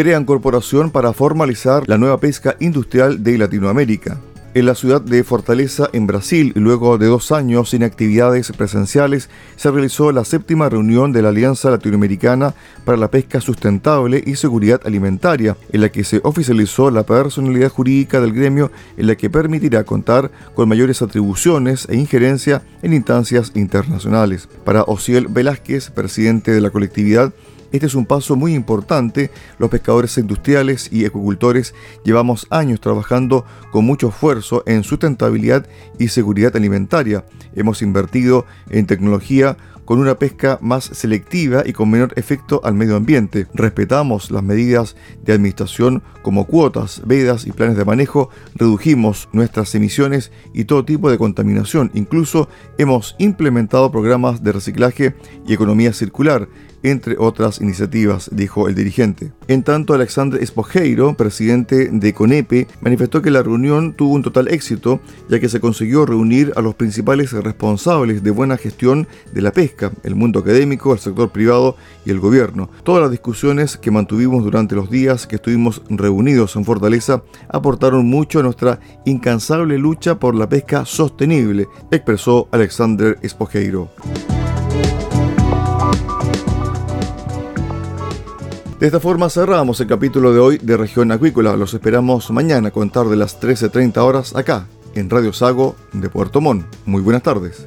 Crean 0.00 0.24
corporación 0.24 0.92
para 0.92 1.12
formalizar 1.12 1.82
la 1.88 1.98
nueva 1.98 2.20
pesca 2.20 2.54
industrial 2.60 3.24
de 3.24 3.36
Latinoamérica. 3.36 4.20
En 4.54 4.64
la 4.64 4.76
ciudad 4.76 5.00
de 5.00 5.24
Fortaleza, 5.24 5.90
en 5.92 6.06
Brasil, 6.06 6.52
luego 6.54 6.98
de 6.98 7.06
dos 7.06 7.32
años 7.32 7.70
sin 7.70 7.82
actividades 7.82 8.52
presenciales, 8.52 9.28
se 9.56 9.72
realizó 9.72 10.12
la 10.12 10.24
séptima 10.24 10.68
reunión 10.68 11.10
de 11.12 11.22
la 11.22 11.30
Alianza 11.30 11.68
Latinoamericana 11.70 12.54
para 12.84 12.96
la 12.96 13.10
Pesca 13.10 13.40
Sustentable 13.40 14.22
y 14.24 14.36
Seguridad 14.36 14.80
Alimentaria, 14.84 15.56
en 15.72 15.80
la 15.80 15.88
que 15.88 16.04
se 16.04 16.20
oficializó 16.22 16.92
la 16.92 17.02
personalidad 17.02 17.72
jurídica 17.72 18.20
del 18.20 18.32
gremio, 18.32 18.70
en 18.96 19.08
la 19.08 19.16
que 19.16 19.30
permitirá 19.30 19.82
contar 19.82 20.30
con 20.54 20.68
mayores 20.68 21.02
atribuciones 21.02 21.88
e 21.90 21.96
injerencia 21.96 22.62
en 22.82 22.92
instancias 22.92 23.50
internacionales. 23.56 24.48
Para 24.64 24.84
Ociel 24.84 25.26
Velázquez, 25.26 25.90
presidente 25.90 26.52
de 26.52 26.60
la 26.60 26.70
colectividad, 26.70 27.32
este 27.72 27.86
es 27.86 27.94
un 27.94 28.06
paso 28.06 28.36
muy 28.36 28.54
importante. 28.54 29.30
Los 29.58 29.70
pescadores 29.70 30.16
industriales 30.18 30.88
y 30.92 31.04
ecocultores 31.04 31.74
llevamos 32.04 32.46
años 32.50 32.80
trabajando 32.80 33.44
con 33.70 33.84
mucho 33.84 34.08
esfuerzo 34.08 34.62
en 34.66 34.84
sustentabilidad 34.84 35.66
y 35.98 36.08
seguridad 36.08 36.56
alimentaria. 36.56 37.24
Hemos 37.54 37.82
invertido 37.82 38.46
en 38.70 38.86
tecnología 38.86 39.56
con 39.88 40.00
una 40.00 40.18
pesca 40.18 40.58
más 40.60 40.84
selectiva 40.84 41.62
y 41.64 41.72
con 41.72 41.88
menor 41.88 42.12
efecto 42.16 42.60
al 42.62 42.74
medio 42.74 42.94
ambiente. 42.94 43.46
Respetamos 43.54 44.30
las 44.30 44.42
medidas 44.42 44.96
de 45.24 45.32
administración 45.32 46.02
como 46.20 46.46
cuotas, 46.46 47.00
vedas 47.06 47.46
y 47.46 47.52
planes 47.52 47.78
de 47.78 47.86
manejo, 47.86 48.28
redujimos 48.54 49.30
nuestras 49.32 49.74
emisiones 49.74 50.30
y 50.52 50.66
todo 50.66 50.84
tipo 50.84 51.10
de 51.10 51.16
contaminación. 51.16 51.90
Incluso 51.94 52.50
hemos 52.76 53.16
implementado 53.18 53.90
programas 53.90 54.42
de 54.42 54.52
reciclaje 54.52 55.14
y 55.46 55.54
economía 55.54 55.94
circular 55.94 56.50
entre 56.82 57.16
otras 57.18 57.60
iniciativas, 57.60 58.30
dijo 58.32 58.68
el 58.68 58.74
dirigente. 58.74 59.32
En 59.48 59.62
tanto, 59.62 59.94
Alexandre 59.94 60.42
Espojeiro, 60.42 61.14
presidente 61.14 61.88
de 61.90 62.12
CONEPE, 62.12 62.68
manifestó 62.80 63.22
que 63.22 63.30
la 63.30 63.42
reunión 63.42 63.94
tuvo 63.94 64.14
un 64.14 64.22
total 64.22 64.48
éxito, 64.48 65.00
ya 65.28 65.40
que 65.40 65.48
se 65.48 65.60
consiguió 65.60 66.06
reunir 66.06 66.52
a 66.56 66.60
los 66.60 66.74
principales 66.74 67.32
responsables 67.32 68.22
de 68.22 68.30
buena 68.30 68.56
gestión 68.56 69.06
de 69.32 69.42
la 69.42 69.52
pesca, 69.52 69.92
el 70.02 70.14
mundo 70.14 70.40
académico, 70.40 70.92
el 70.92 70.98
sector 70.98 71.30
privado 71.30 71.76
y 72.04 72.10
el 72.10 72.20
gobierno. 72.20 72.70
Todas 72.82 73.02
las 73.02 73.10
discusiones 73.10 73.76
que 73.76 73.90
mantuvimos 73.90 74.44
durante 74.44 74.74
los 74.74 74.90
días 74.90 75.26
que 75.26 75.36
estuvimos 75.36 75.82
reunidos 75.88 76.56
en 76.56 76.64
Fortaleza 76.64 77.22
aportaron 77.48 78.06
mucho 78.06 78.40
a 78.40 78.42
nuestra 78.42 78.80
incansable 79.04 79.78
lucha 79.78 80.18
por 80.18 80.34
la 80.34 80.48
pesca 80.48 80.84
sostenible, 80.84 81.66
expresó 81.90 82.48
Alexander 82.52 83.18
Espojeiro. 83.22 83.90
De 88.80 88.86
esta 88.86 89.00
forma 89.00 89.28
cerramos 89.28 89.80
el 89.80 89.88
capítulo 89.88 90.32
de 90.32 90.38
hoy 90.38 90.58
de 90.58 90.76
Región 90.76 91.10
Acuícola. 91.10 91.56
Los 91.56 91.74
esperamos 91.74 92.30
mañana 92.30 92.68
a 92.68 92.70
contar 92.70 93.06
de 93.06 93.16
las 93.16 93.40
13.30 93.40 93.96
horas 93.98 94.36
acá, 94.36 94.68
en 94.94 95.10
Radio 95.10 95.32
Sago 95.32 95.74
de 95.92 96.08
Puerto 96.08 96.40
Montt. 96.40 96.64
Muy 96.86 97.02
buenas 97.02 97.24
tardes. 97.24 97.66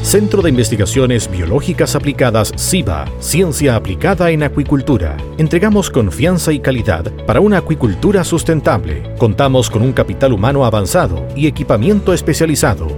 Centro 0.00 0.40
de 0.40 0.48
Investigaciones 0.48 1.30
Biológicas 1.30 1.94
Aplicadas 1.94 2.54
CIBA, 2.56 3.04
Ciencia 3.20 3.76
Aplicada 3.76 4.30
en 4.30 4.42
Acuicultura. 4.42 5.18
Entregamos 5.36 5.90
confianza 5.90 6.50
y 6.50 6.60
calidad 6.60 7.12
para 7.26 7.40
una 7.40 7.58
acuicultura 7.58 8.24
sustentable. 8.24 9.14
Contamos 9.18 9.68
con 9.68 9.82
un 9.82 9.92
capital 9.92 10.32
humano 10.32 10.64
avanzado 10.64 11.28
y 11.36 11.46
equipamiento 11.46 12.14
especializado. 12.14 12.97